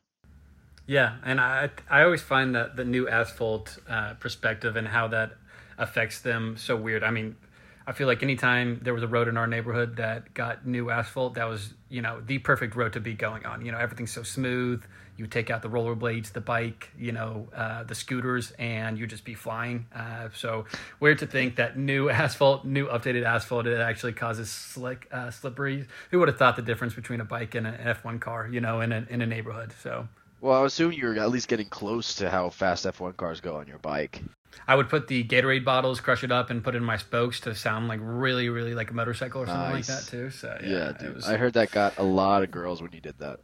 Yeah, 0.87 1.17
and 1.25 1.41
I 1.41 1.71
I 1.91 2.03
always 2.03 2.23
find 2.23 2.55
that 2.55 2.77
the 2.77 2.85
new 2.85 3.09
asphalt 3.09 3.79
uh, 3.89 4.15
perspective 4.15 4.77
and 4.77 4.87
how 4.87 5.09
that 5.09 5.33
affects 5.79 6.21
them 6.21 6.57
so 6.57 6.77
weird. 6.77 7.03
I 7.03 7.11
mean, 7.11 7.37
I 7.87 7.92
feel 7.92 8.07
like 8.07 8.22
anytime 8.22 8.81
there 8.83 8.92
was 8.92 9.03
a 9.03 9.09
road 9.09 9.29
in 9.29 9.37
our 9.37 9.46
neighborhood 9.46 9.96
that 9.96 10.35
got 10.35 10.66
new 10.66 10.90
asphalt, 10.90 11.35
that 11.35 11.49
was 11.49 11.75
you 11.88 12.03
know 12.03 12.20
the 12.27 12.38
perfect 12.38 12.75
road 12.75 12.92
to 12.94 13.01
be 13.01 13.14
going 13.14 13.46
on. 13.46 13.64
You 13.64 13.72
know, 13.72 13.79
everything's 13.79 14.12
so 14.12 14.22
smooth. 14.22 14.83
You 15.16 15.27
take 15.27 15.51
out 15.51 15.62
the 15.62 15.70
rollerblades, 15.70 16.33
the 16.33 16.42
bike, 16.42 16.90
you 16.99 17.12
know, 17.12 17.49
uh, 17.55 17.85
the 17.85 17.94
scooters, 17.94 18.53
and 18.59 18.99
you 18.99 19.07
just 19.07 19.25
be 19.25 19.33
flying. 19.33 19.87
Uh, 19.94 20.29
so 20.35 20.66
weird 21.01 21.20
to 21.20 21.27
think 21.27 21.57
that 21.57 21.79
new 21.79 22.11
asphalt, 22.11 22.64
new 22.64 22.87
updated 22.88 23.25
asphalt, 23.25 23.66
it 23.66 23.81
actually 23.81 24.12
causes 24.12 24.51
slick, 24.51 25.09
uh, 25.11 25.31
slippery. 25.31 25.87
Who 26.11 26.18
would 26.18 26.29
have 26.29 26.37
thought 26.37 26.57
the 26.57 26.62
difference 26.62 26.92
between 26.92 27.20
a 27.20 27.25
bike 27.25 27.55
and 27.55 27.66
an 27.66 27.77
F1 27.94 28.20
car? 28.20 28.49
You 28.49 28.61
know, 28.61 28.81
in 28.81 28.92
a 28.92 29.07
in 29.09 29.22
a 29.22 29.27
neighborhood. 29.27 29.72
So 29.83 30.09
well, 30.40 30.62
I 30.62 30.66
assume 30.66 30.92
you're 30.92 31.18
at 31.18 31.31
least 31.31 31.49
getting 31.49 31.68
close 31.68 32.14
to 32.16 32.29
how 32.29 32.51
fast 32.51 32.85
F1 32.85 33.16
cars 33.16 33.40
go 33.40 33.57
on 33.57 33.66
your 33.66 33.79
bike. 33.79 34.22
I 34.69 34.75
would 34.75 34.88
put 34.88 35.09
the 35.09 35.25
Gatorade 35.25 35.64
bottles, 35.64 36.01
crush 36.01 36.25
it 36.25 36.33
up, 36.33 36.51
and 36.51 36.62
put 36.62 36.75
it 36.75 36.79
in 36.79 36.85
my 36.85 36.97
spokes 36.97 37.40
to 37.40 37.55
sound 37.55 37.88
like 37.88 38.01
really, 38.03 38.49
really 38.49 38.75
like 38.75 38.90
a 38.90 38.95
motorcycle 38.95 39.42
or 39.42 39.47
something 39.47 39.73
nice. 39.73 39.88
like 39.88 39.99
that 39.99 40.11
too. 40.11 40.31
So 40.31 40.59
yeah, 40.62 40.69
yeah 40.69 40.92
dude. 40.92 41.14
Was... 41.16 41.29
I 41.29 41.37
heard 41.37 41.55
that 41.55 41.71
got 41.71 41.99
a 41.99 42.03
lot 42.03 42.42
of 42.42 42.51
girls 42.51 42.83
when 42.83 42.92
you 42.92 43.01
did 43.01 43.19
that. 43.19 43.40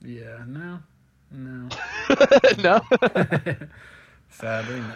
Yeah, 0.00 0.44
no, 0.46 0.80
no, 1.30 1.68
no. 2.62 2.80
Sadly, 4.30 4.80
no. 4.80 4.94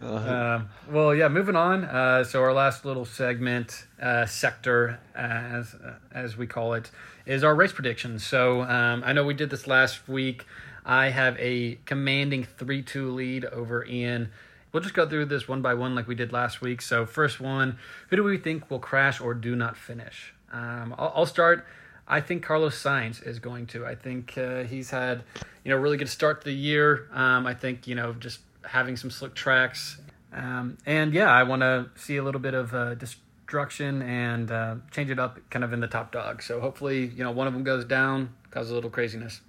Uh-huh. 0.00 0.30
Uh, 0.30 0.62
well, 0.90 1.14
yeah. 1.14 1.28
Moving 1.28 1.56
on. 1.56 1.84
Uh, 1.84 2.24
so 2.24 2.42
our 2.42 2.52
last 2.52 2.84
little 2.84 3.04
segment, 3.04 3.86
uh, 4.00 4.26
sector, 4.26 5.00
as 5.14 5.74
as 6.12 6.36
we 6.36 6.46
call 6.46 6.74
it, 6.74 6.90
is 7.26 7.42
our 7.42 7.54
race 7.54 7.72
predictions. 7.72 8.24
So 8.24 8.62
um, 8.62 9.02
I 9.04 9.12
know 9.12 9.24
we 9.24 9.34
did 9.34 9.50
this 9.50 9.66
last 9.66 10.08
week. 10.08 10.46
I 10.84 11.10
have 11.10 11.36
a 11.38 11.78
commanding 11.84 12.44
three-two 12.44 13.10
lead 13.10 13.44
over 13.46 13.84
Ian. 13.86 14.30
We'll 14.72 14.82
just 14.82 14.94
go 14.94 15.08
through 15.08 15.26
this 15.26 15.48
one 15.48 15.62
by 15.62 15.74
one 15.74 15.94
like 15.94 16.08
we 16.08 16.14
did 16.14 16.32
last 16.32 16.60
week. 16.60 16.82
So 16.82 17.06
first 17.06 17.40
one, 17.40 17.78
who 18.10 18.16
do 18.16 18.24
we 18.24 18.38
think 18.38 18.70
will 18.70 18.80
crash 18.80 19.20
or 19.20 19.32
do 19.32 19.54
not 19.54 19.76
finish? 19.76 20.34
Um, 20.52 20.94
I'll, 20.98 21.12
I'll 21.16 21.26
start. 21.26 21.66
I 22.06 22.20
think 22.20 22.42
Carlos 22.42 22.80
Sainz 22.80 23.26
is 23.26 23.38
going 23.38 23.66
to. 23.68 23.86
I 23.86 23.94
think 23.94 24.36
uh, 24.36 24.64
he's 24.64 24.90
had, 24.90 25.22
you 25.64 25.70
know, 25.70 25.76
really 25.76 25.96
good 25.96 26.08
start 26.08 26.42
to 26.42 26.44
the 26.46 26.54
year. 26.54 27.08
Um, 27.12 27.46
I 27.46 27.54
think 27.54 27.86
you 27.86 27.94
know 27.94 28.12
just 28.12 28.40
having 28.62 28.96
some 28.96 29.10
slick 29.10 29.34
tracks. 29.34 29.98
Um, 30.32 30.78
and 30.84 31.14
yeah, 31.14 31.30
I 31.30 31.44
want 31.44 31.62
to 31.62 31.88
see 31.94 32.16
a 32.16 32.24
little 32.24 32.40
bit 32.40 32.54
of 32.54 32.74
uh, 32.74 32.94
destruction 32.94 34.02
and 34.02 34.50
uh, 34.50 34.76
change 34.90 35.10
it 35.10 35.18
up 35.18 35.38
kind 35.50 35.64
of 35.64 35.72
in 35.72 35.80
the 35.80 35.86
top 35.86 36.12
dog. 36.12 36.42
So 36.42 36.60
hopefully, 36.60 37.06
you 37.06 37.22
know, 37.22 37.30
one 37.30 37.46
of 37.46 37.52
them 37.52 37.62
goes 37.62 37.84
down, 37.84 38.34
causes 38.50 38.72
a 38.72 38.74
little 38.74 38.90
craziness. 38.90 39.40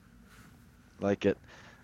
Like 0.99 1.25
it. 1.25 1.37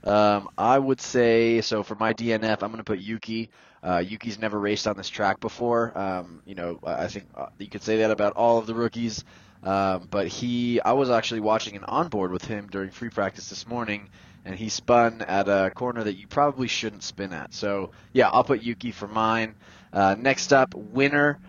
Um, 0.03 0.49
I 0.57 0.79
would 0.79 0.99
say 0.99 1.61
so 1.61 1.83
for 1.83 1.95
my 1.95 2.13
DNF. 2.13 2.63
I'm 2.63 2.71
going 2.71 2.77
to 2.77 2.83
put 2.83 2.99
Yuki. 2.99 3.49
Uh, 3.83 3.97
Yuki's 3.97 4.39
never 4.39 4.59
raced 4.59 4.87
on 4.87 4.97
this 4.97 5.09
track 5.09 5.39
before. 5.39 5.97
Um, 5.97 6.41
you 6.45 6.55
know, 6.55 6.79
I 6.83 7.07
think 7.07 7.25
uh, 7.35 7.47
you 7.57 7.67
could 7.67 7.83
say 7.83 7.97
that 7.97 8.11
about 8.11 8.33
all 8.33 8.57
of 8.57 8.67
the 8.67 8.75
rookies. 8.75 9.23
Um, 9.63 10.07
but 10.09 10.27
he, 10.27 10.81
I 10.81 10.93
was 10.93 11.09
actually 11.09 11.41
watching 11.41 11.75
an 11.75 11.83
onboard 11.83 12.31
with 12.31 12.45
him 12.45 12.67
during 12.71 12.89
free 12.89 13.09
practice 13.09 13.49
this 13.49 13.67
morning, 13.67 14.09
and 14.43 14.55
he 14.55 14.69
spun 14.69 15.21
at 15.21 15.47
a 15.47 15.71
corner 15.75 16.03
that 16.03 16.15
you 16.15 16.27
probably 16.27 16.67
shouldn't 16.67 17.03
spin 17.03 17.31
at. 17.31 17.53
So 17.53 17.91
yeah, 18.11 18.29
I'll 18.29 18.43
put 18.43 18.63
Yuki 18.63 18.91
for 18.91 19.07
mine. 19.07 19.55
Uh, 19.93 20.15
next 20.17 20.51
up, 20.51 20.73
winner. 20.73 21.39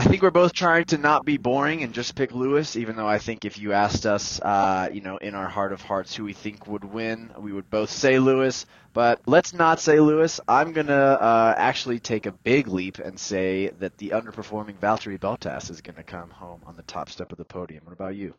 I 0.00 0.04
think 0.04 0.22
we're 0.22 0.30
both 0.30 0.54
trying 0.54 0.86
to 0.86 0.96
not 0.96 1.26
be 1.26 1.36
boring 1.36 1.82
and 1.82 1.92
just 1.92 2.14
pick 2.14 2.32
Lewis, 2.32 2.74
even 2.74 2.96
though 2.96 3.06
I 3.06 3.18
think 3.18 3.44
if 3.44 3.58
you 3.58 3.74
asked 3.74 4.06
us, 4.06 4.40
uh, 4.40 4.88
you 4.90 5.02
know, 5.02 5.18
in 5.18 5.34
our 5.34 5.46
heart 5.46 5.74
of 5.74 5.82
hearts 5.82 6.16
who 6.16 6.24
we 6.24 6.32
think 6.32 6.66
would 6.66 6.84
win, 6.84 7.30
we 7.38 7.52
would 7.52 7.68
both 7.68 7.90
say 7.90 8.18
Lewis. 8.18 8.64
But 8.94 9.20
let's 9.26 9.52
not 9.52 9.78
say 9.78 10.00
Lewis. 10.00 10.40
I'm 10.48 10.72
going 10.72 10.86
to 10.86 10.94
uh, 10.94 11.54
actually 11.54 11.98
take 11.98 12.24
a 12.24 12.32
big 12.32 12.66
leap 12.66 12.98
and 12.98 13.20
say 13.20 13.72
that 13.78 13.98
the 13.98 14.10
underperforming 14.10 14.78
Valtteri 14.78 15.18
Bottas 15.20 15.70
is 15.70 15.82
going 15.82 15.96
to 15.96 16.02
come 16.02 16.30
home 16.30 16.62
on 16.64 16.76
the 16.76 16.82
top 16.84 17.10
step 17.10 17.30
of 17.30 17.36
the 17.36 17.44
podium. 17.44 17.84
What 17.84 17.92
about 17.92 18.16
you? 18.16 18.32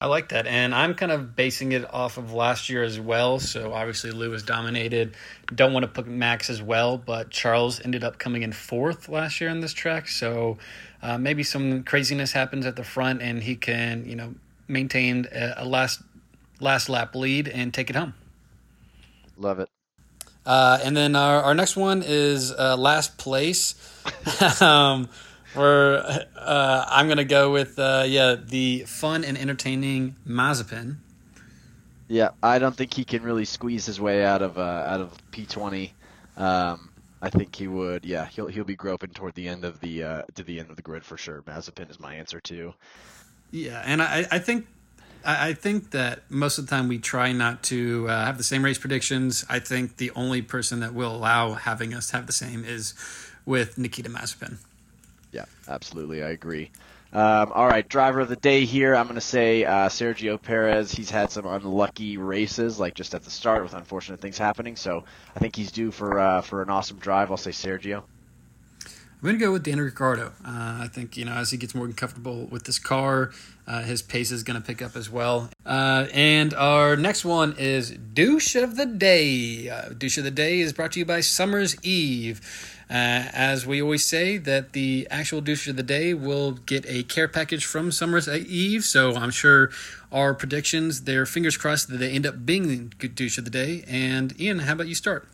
I 0.00 0.06
like 0.06 0.28
that. 0.28 0.46
And 0.46 0.74
I'm 0.74 0.94
kind 0.94 1.10
of 1.10 1.34
basing 1.34 1.72
it 1.72 1.92
off 1.92 2.18
of 2.18 2.32
last 2.32 2.68
year 2.68 2.84
as 2.84 3.00
well. 3.00 3.40
So 3.40 3.72
obviously 3.72 4.12
Lou 4.12 4.28
Lewis 4.28 4.44
dominated. 4.44 5.14
Don't 5.52 5.72
want 5.72 5.82
to 5.82 5.88
put 5.88 6.06
Max 6.06 6.50
as 6.50 6.62
well, 6.62 6.98
but 6.98 7.30
Charles 7.30 7.80
ended 7.84 8.04
up 8.04 8.18
coming 8.18 8.42
in 8.42 8.52
fourth 8.52 9.08
last 9.08 9.40
year 9.40 9.50
on 9.50 9.58
this 9.58 9.72
track. 9.72 10.06
So 10.06 10.58
uh, 11.02 11.18
maybe 11.18 11.42
some 11.42 11.82
craziness 11.82 12.30
happens 12.30 12.64
at 12.64 12.76
the 12.76 12.84
front 12.84 13.22
and 13.22 13.42
he 13.42 13.56
can, 13.56 14.04
you 14.06 14.14
know, 14.14 14.34
maintain 14.68 15.26
a, 15.32 15.54
a 15.58 15.64
last 15.64 16.00
last 16.60 16.88
lap 16.88 17.16
lead 17.16 17.48
and 17.48 17.74
take 17.74 17.90
it 17.90 17.96
home. 17.96 18.14
Love 19.36 19.58
it. 19.58 19.68
Uh, 20.46 20.78
and 20.82 20.96
then 20.96 21.16
our, 21.16 21.42
our 21.42 21.54
next 21.54 21.76
one 21.76 22.04
is 22.06 22.52
uh, 22.52 22.76
last 22.76 23.18
place. 23.18 23.74
um, 24.62 25.08
for 25.58 26.04
uh, 26.36 26.84
I'm 26.88 27.08
gonna 27.08 27.24
go 27.24 27.50
with 27.50 27.80
uh, 27.80 28.04
yeah 28.06 28.36
the 28.40 28.84
fun 28.86 29.24
and 29.24 29.36
entertaining 29.36 30.14
Mazepin. 30.24 30.98
Yeah, 32.06 32.30
I 32.44 32.60
don't 32.60 32.76
think 32.76 32.94
he 32.94 33.04
can 33.04 33.24
really 33.24 33.44
squeeze 33.44 33.84
his 33.84 34.00
way 34.00 34.24
out 34.24 34.40
of 34.40 34.56
uh, 34.56 34.60
out 34.86 35.00
of 35.00 35.12
P20. 35.32 35.90
Um, 36.36 36.90
I 37.20 37.28
think 37.28 37.56
he 37.56 37.66
would. 37.66 38.04
Yeah, 38.04 38.26
he'll 38.26 38.46
he'll 38.46 38.62
be 38.62 38.76
groping 38.76 39.10
toward 39.10 39.34
the 39.34 39.48
end 39.48 39.64
of 39.64 39.80
the 39.80 40.04
uh, 40.04 40.22
to 40.36 40.44
the 40.44 40.60
end 40.60 40.70
of 40.70 40.76
the 40.76 40.82
grid 40.82 41.04
for 41.04 41.16
sure. 41.16 41.42
Mazepin 41.42 41.90
is 41.90 41.98
my 41.98 42.14
answer 42.14 42.38
too. 42.38 42.72
Yeah, 43.50 43.82
and 43.84 44.00
I 44.00 44.26
I 44.30 44.38
think 44.38 44.68
I 45.24 45.54
think 45.54 45.90
that 45.90 46.22
most 46.30 46.58
of 46.58 46.66
the 46.66 46.70
time 46.70 46.86
we 46.86 47.00
try 47.00 47.32
not 47.32 47.64
to 47.64 48.06
uh, 48.08 48.26
have 48.26 48.38
the 48.38 48.44
same 48.44 48.64
race 48.64 48.78
predictions. 48.78 49.44
I 49.48 49.58
think 49.58 49.96
the 49.96 50.12
only 50.12 50.40
person 50.40 50.78
that 50.80 50.94
will 50.94 51.16
allow 51.16 51.54
having 51.54 51.94
us 51.94 52.10
have 52.10 52.28
the 52.28 52.32
same 52.32 52.64
is 52.64 52.94
with 53.44 53.76
Nikita 53.76 54.08
Mazepin. 54.08 54.58
Yeah, 55.32 55.44
absolutely. 55.68 56.22
I 56.22 56.30
agree. 56.30 56.70
Um, 57.10 57.52
all 57.52 57.66
right, 57.66 57.88
driver 57.88 58.20
of 58.20 58.28
the 58.28 58.36
day 58.36 58.66
here. 58.66 58.94
I'm 58.94 59.06
going 59.06 59.14
to 59.14 59.20
say 59.22 59.64
uh, 59.64 59.88
Sergio 59.88 60.40
Perez. 60.40 60.92
He's 60.92 61.10
had 61.10 61.30
some 61.30 61.46
unlucky 61.46 62.18
races, 62.18 62.78
like 62.78 62.94
just 62.94 63.14
at 63.14 63.22
the 63.22 63.30
start, 63.30 63.62
with 63.62 63.72
unfortunate 63.72 64.20
things 64.20 64.36
happening. 64.36 64.76
So 64.76 65.04
I 65.34 65.38
think 65.38 65.56
he's 65.56 65.72
due 65.72 65.90
for 65.90 66.18
uh, 66.18 66.42
for 66.42 66.62
an 66.62 66.68
awesome 66.68 66.98
drive. 66.98 67.30
I'll 67.30 67.38
say 67.38 67.50
Sergio. 67.50 68.02
I'm 68.84 69.22
going 69.22 69.38
to 69.38 69.44
go 69.44 69.50
with 69.50 69.64
Danny 69.64 69.80
Ricciardo. 69.80 70.32
Uh, 70.44 70.82
I 70.82 70.88
think 70.92 71.16
you 71.16 71.24
know 71.24 71.32
as 71.32 71.50
he 71.50 71.56
gets 71.56 71.74
more 71.74 71.88
comfortable 71.88 72.44
with 72.46 72.64
this 72.64 72.78
car, 72.78 73.32
uh, 73.68 73.82
his 73.82 74.00
pace 74.00 74.30
is 74.30 74.42
going 74.42 74.58
to 74.60 74.66
pick 74.66 74.80
up 74.80 74.96
as 74.96 75.10
well. 75.10 75.50
Uh, 75.66 76.06
and 76.14 76.54
our 76.54 76.96
next 76.96 77.24
one 77.24 77.54
is 77.58 77.90
douche 77.90 78.56
of 78.56 78.76
the 78.76 78.86
day. 78.86 79.68
Uh, 79.68 79.90
douche 79.90 80.16
of 80.16 80.24
the 80.24 80.30
day 80.30 80.60
is 80.60 80.72
brought 80.72 80.92
to 80.92 80.98
you 80.98 81.04
by 81.04 81.20
Summer's 81.20 81.76
Eve. 81.84 82.40
Uh, 82.90 83.28
as 83.34 83.66
we 83.66 83.82
always 83.82 84.06
say, 84.06 84.38
that 84.38 84.72
the 84.72 85.06
actual 85.10 85.42
douche 85.42 85.68
of 85.68 85.76
the 85.76 85.82
day 85.82 86.14
will 86.14 86.52
get 86.52 86.86
a 86.88 87.02
care 87.02 87.28
package 87.28 87.66
from 87.66 87.92
Summer's 87.92 88.26
Eve. 88.26 88.84
So 88.84 89.14
I'm 89.14 89.30
sure 89.30 89.70
our 90.10 90.32
predictions, 90.32 91.02
their 91.02 91.26
fingers 91.26 91.58
crossed 91.58 91.90
that 91.90 91.98
they 91.98 92.10
end 92.10 92.26
up 92.26 92.46
being 92.46 92.68
the 92.68 92.76
good 92.96 93.14
douche 93.14 93.36
of 93.36 93.44
the 93.44 93.50
day. 93.50 93.84
And 93.86 94.38
Ian, 94.40 94.60
how 94.60 94.72
about 94.72 94.88
you 94.88 94.94
start? 94.94 95.28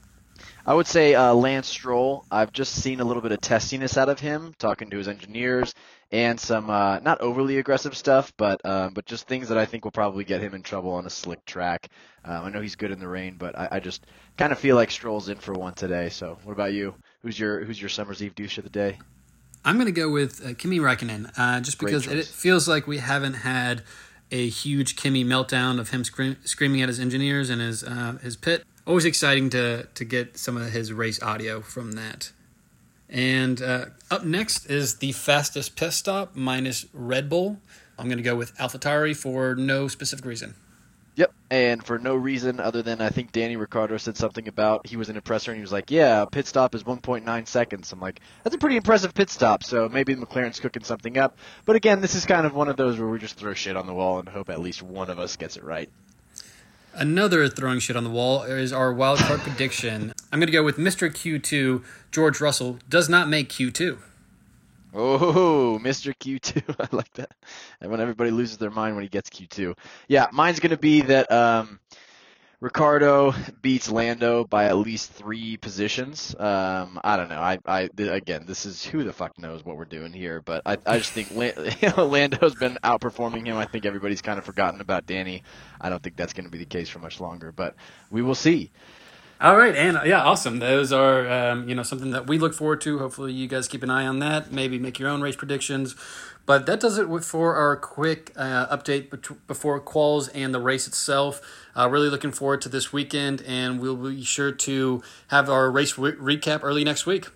I 0.67 0.75
would 0.75 0.87
say 0.87 1.15
uh, 1.15 1.35
Lance 1.35 1.69
Stroll. 1.69 2.25
I've 2.31 2.53
just 2.53 2.75
seen 2.75 2.99
a 2.99 3.05
little 3.05 3.23
bit 3.23 3.33
of 3.33 3.41
testiness 3.41 3.97
out 3.97 4.09
of 4.09 4.19
him, 4.19 4.55
talking 4.59 4.91
to 4.91 4.97
his 4.97 5.07
engineers, 5.07 5.75
and 6.15 6.39
some 6.39 6.71
uh, 6.71 7.01
not 7.01 7.21
overly 7.21 7.59
aggressive 7.59 7.97
stuff, 7.97 8.33
but 8.37 8.65
um, 8.65 8.95
but 8.95 9.05
just 9.05 9.27
things 9.27 9.49
that 9.49 9.59
I 9.59 9.67
think 9.67 9.85
will 9.85 9.91
probably 9.91 10.23
get 10.23 10.41
him 10.41 10.55
in 10.55 10.63
trouble 10.63 10.93
on 10.93 11.07
a 11.07 11.11
slick 11.11 11.45
track. 11.45 11.89
Um, 12.25 12.45
I 12.45 12.51
know 12.51 12.61
he's 12.61 12.77
good 12.77 12.93
in 12.93 13.01
the 13.01 13.09
rain, 13.09 13.35
but 13.37 13.59
I, 13.59 13.69
I 13.73 13.81
just 13.81 14.07
kind 14.39 14.53
of 14.53 14.59
feel 14.61 14.77
like 14.77 14.93
Stroll's 14.93 15.29
in 15.29 15.39
for 15.39 15.55
one 15.55 15.75
today. 15.75 16.11
So, 16.11 16.39
what 16.45 16.53
about 16.53 16.73
you? 16.73 16.95
Who's 17.23 17.37
your 17.37 17.65
Who's 17.65 17.83
your 17.83 17.89
Summer's 17.89 18.23
Eve 18.23 18.37
douche 18.37 18.59
of 18.59 18.65
the 18.65 18.71
day? 18.71 18.99
I'm 19.65 19.75
going 19.75 19.87
to 19.87 19.93
go 19.93 20.09
with 20.09 20.47
uh, 20.47 20.55
Kimi 20.55 20.79
Räikkönen, 20.79 21.33
uh, 21.37 21.61
just 21.61 21.81
because 21.81 22.07
it 22.07 22.27
feels 22.27 22.69
like 22.69 22.87
we 22.87 22.99
haven't 22.99 23.35
had 23.35 23.83
a 24.31 24.49
huge 24.49 24.95
Kimi 24.95 25.25
meltdown 25.25 25.81
of 25.81 25.91
him 25.91 26.05
scream, 26.05 26.37
screaming 26.45 26.81
at 26.81 26.89
his 26.89 27.01
engineers 27.01 27.51
and 27.51 27.61
his 27.61 27.83
uh, 27.83 28.19
his 28.23 28.37
pit. 28.37 28.63
Always 28.87 29.05
exciting 29.05 29.51
to 29.51 29.89
to 29.93 30.05
get 30.05 30.39
some 30.39 30.57
of 30.57 30.71
his 30.71 30.93
race 30.93 31.21
audio 31.21 31.61
from 31.61 31.93
that. 31.93 32.31
And 33.09 33.61
uh, 33.63 33.87
up 34.11 34.25
next 34.25 34.67
is 34.67 34.97
the 34.97 35.13
fastest 35.13 35.77
pit 35.77 35.93
stop 35.93 36.35
minus 36.35 36.87
Red 36.93 37.29
Bull. 37.29 37.59
I'm 37.99 38.07
going 38.07 38.19
to 38.19 38.25
go 38.25 38.37
with 38.37 38.57
AlphaTauri 38.57 39.17
for 39.17 39.55
no 39.55 39.89
specific 39.89 40.25
reason. 40.25 40.55
Yep, 41.17 41.33
and 41.49 41.85
for 41.85 41.97
no 41.97 42.17
reason 42.17 42.59
other 42.59 42.83
than 42.83 43.01
I 43.01 43.09
think 43.09 43.31
Danny 43.31 43.55
Ricciardo 43.55 43.99
said 43.99 44.17
something 44.17 44.49
about 44.49 44.89
he 44.89 44.97
was 44.97 45.09
an 45.09 45.17
impressor 45.17 45.53
and 45.53 45.57
he 45.57 45.61
was 45.61 45.71
like, 45.71 45.93
"Yeah, 45.93 46.25
pit 46.25 46.49
stop 46.49 46.75
is 46.75 46.83
1.9 46.83 47.47
seconds." 47.47 47.93
I'm 47.93 48.01
like, 48.01 48.19
"That's 48.43 48.57
a 48.57 48.59
pretty 48.59 48.77
impressive 48.77 49.15
pit 49.15 49.31
stop." 49.31 49.63
So 49.63 49.89
maybe 49.89 50.17
McLaren's 50.17 50.59
cooking 50.59 50.83
something 50.83 51.17
up. 51.17 51.39
But 51.67 51.77
again, 51.77 52.01
this 52.01 52.17
is 52.17 52.27
kind 52.27 52.47
of 52.47 52.55
one 52.55 52.67
of 52.67 52.77
those 52.77 52.99
where 52.99 53.09
we 53.09 53.21
just 53.21 53.37
throw 53.37 53.55
shit 53.55 53.77
on 53.77 53.87
the 53.87 53.95
wall 53.95 54.19
and 54.19 54.29
hope 54.29 54.51
at 54.51 54.59
least 54.59 54.83
one 54.83 55.09
of 55.09 55.21
us 55.21 55.37
gets 55.37 55.57
it 55.57 55.63
right. 55.63 55.89
Another 56.95 57.49
throwing 57.49 57.79
shit 57.79 57.97
on 57.97 58.05
the 58.05 58.11
wall 58.11 58.43
is 58.43 58.73
our 58.73 58.93
wild 58.93 59.19
card 59.21 59.41
prediction. 59.41 60.13
I'm 60.35 60.41
going 60.41 60.49
to 60.49 60.53
go 60.53 60.65
with 60.65 60.79
Mr. 60.79 61.09
Q2. 61.09 61.85
George 62.11 62.41
Russell 62.41 62.81
does 62.89 63.09
not 63.09 63.29
make 63.29 63.51
Q2. 63.51 63.99
Oh, 64.93 65.79
Mr. 65.85 66.13
Q2. 66.13 66.75
I 66.81 66.97
like 66.97 67.13
that. 67.13 67.31
And 67.81 67.89
when 67.89 68.01
everybody 68.01 68.33
loses 68.33 68.59
their 68.59 68.73
mind 68.73 68.97
when 68.97 69.05
he 69.05 69.09
gets 69.09 69.31
Q2. 69.31 69.79
Yeah, 70.09 70.27
mine's 70.33 70.59
going 70.59 70.73
to 70.73 70.77
be 70.77 71.03
that 71.03 71.31
um, 71.31 71.79
Ricciardo 72.59 73.33
beats 73.63 73.89
Lando 73.89 74.43
by 74.43 74.65
at 74.65 74.77
least 74.77 75.13
three 75.13 75.57
positions. 75.57 76.35
Um, 76.37 76.99
I 77.05 77.17
don't 77.17 77.29
know. 77.29 77.39
I, 77.41 77.61
I, 77.65 77.89
again, 77.97 78.45
this 78.45 78.67
is 78.67 78.85
who 78.85 79.05
the 79.05 79.13
fuck 79.13 79.39
knows 79.39 79.65
what 79.65 79.77
we're 79.77 79.85
doing 79.85 80.13
here, 80.13 80.43
but 80.45 80.63
I, 80.67 80.79
I 80.85 80.99
just 80.99 81.13
think 81.13 81.31
Lando's 81.97 82.57
been 82.57 82.77
outperforming 82.83 83.47
him. 83.47 83.57
I 83.57 83.67
think 83.67 83.87
everybody's 83.87 84.21
kind 84.21 84.41
of 84.41 84.45
forgotten 84.45 84.81
about 84.81 85.07
Danny. 85.07 85.45
I 85.81 85.91
don't 85.91 86.03
think 86.03 86.17
that's 86.17 86.33
going 86.33 86.47
to 86.47 86.51
be 86.51 86.59
the 86.59 86.65
case 86.65 86.89
for 86.89 86.99
much 86.99 87.21
longer, 87.21 87.53
but 87.53 87.77
we 88.11 88.21
will 88.21 88.35
see. 88.35 88.73
All 89.45 89.59
right, 89.59 89.77
and 89.77 90.01
yeah, 90.07 90.23
awesome. 90.23 90.59
Those 90.59 90.91
are 90.91 91.31
um, 91.31 91.69
you 91.69 91.75
know 91.75 91.83
something 91.83 92.13
that 92.13 92.27
we 92.27 92.39
look 92.39 92.55
forward 92.55 92.81
to. 92.81 92.99
Hopefully, 92.99 93.35
you 93.35 93.47
guys 93.47 93.69
keep 93.69 93.83
an 93.83 93.91
eye 93.91 94.07
on 94.07 94.19
that. 94.21 94.51
Maybe 94.51 94.79
make 94.79 94.99
your 94.99 95.11
own 95.11 95.21
race 95.21 95.37
predictions. 95.37 95.95
But 96.47 96.65
that 96.65 96.81
does 96.81 96.97
it 96.97 97.09
for 97.23 97.55
our 97.55 97.77
quick 97.77 98.33
uh, 98.37 98.75
update 98.75 99.11
before 99.47 99.79
quals 99.83 100.31
and 100.35 100.55
the 100.55 100.61
race 100.61 100.87
itself. 100.87 101.43
Uh, 101.77 101.91
really 101.91 102.09
looking 102.09 102.33
forward 102.33 102.63
to 102.63 102.71
this 102.71 102.91
weekend, 102.91 103.43
and 103.47 103.81
we'll 103.81 103.97
be 103.97 104.25
sure 104.25 104.51
to 104.51 105.03
have 105.29 105.51
our 105.51 105.71
race 105.71 105.99
re- 105.99 106.13
recap 106.13 106.61
early 106.63 106.83
next 106.83 107.05
week. 107.05 107.27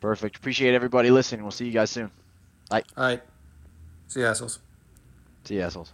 Perfect. 0.00 0.36
Appreciate 0.38 0.74
everybody 0.74 1.10
listening. 1.10 1.42
We'll 1.42 1.52
see 1.52 1.66
you 1.66 1.72
guys 1.72 1.90
soon. 1.90 2.10
Bye. 2.68 2.82
All 2.96 3.04
right. 3.04 3.22
See 4.08 4.18
you 4.18 4.26
assholes. 4.26 4.58
See 5.44 5.54
you 5.54 5.62
assholes. 5.62 5.92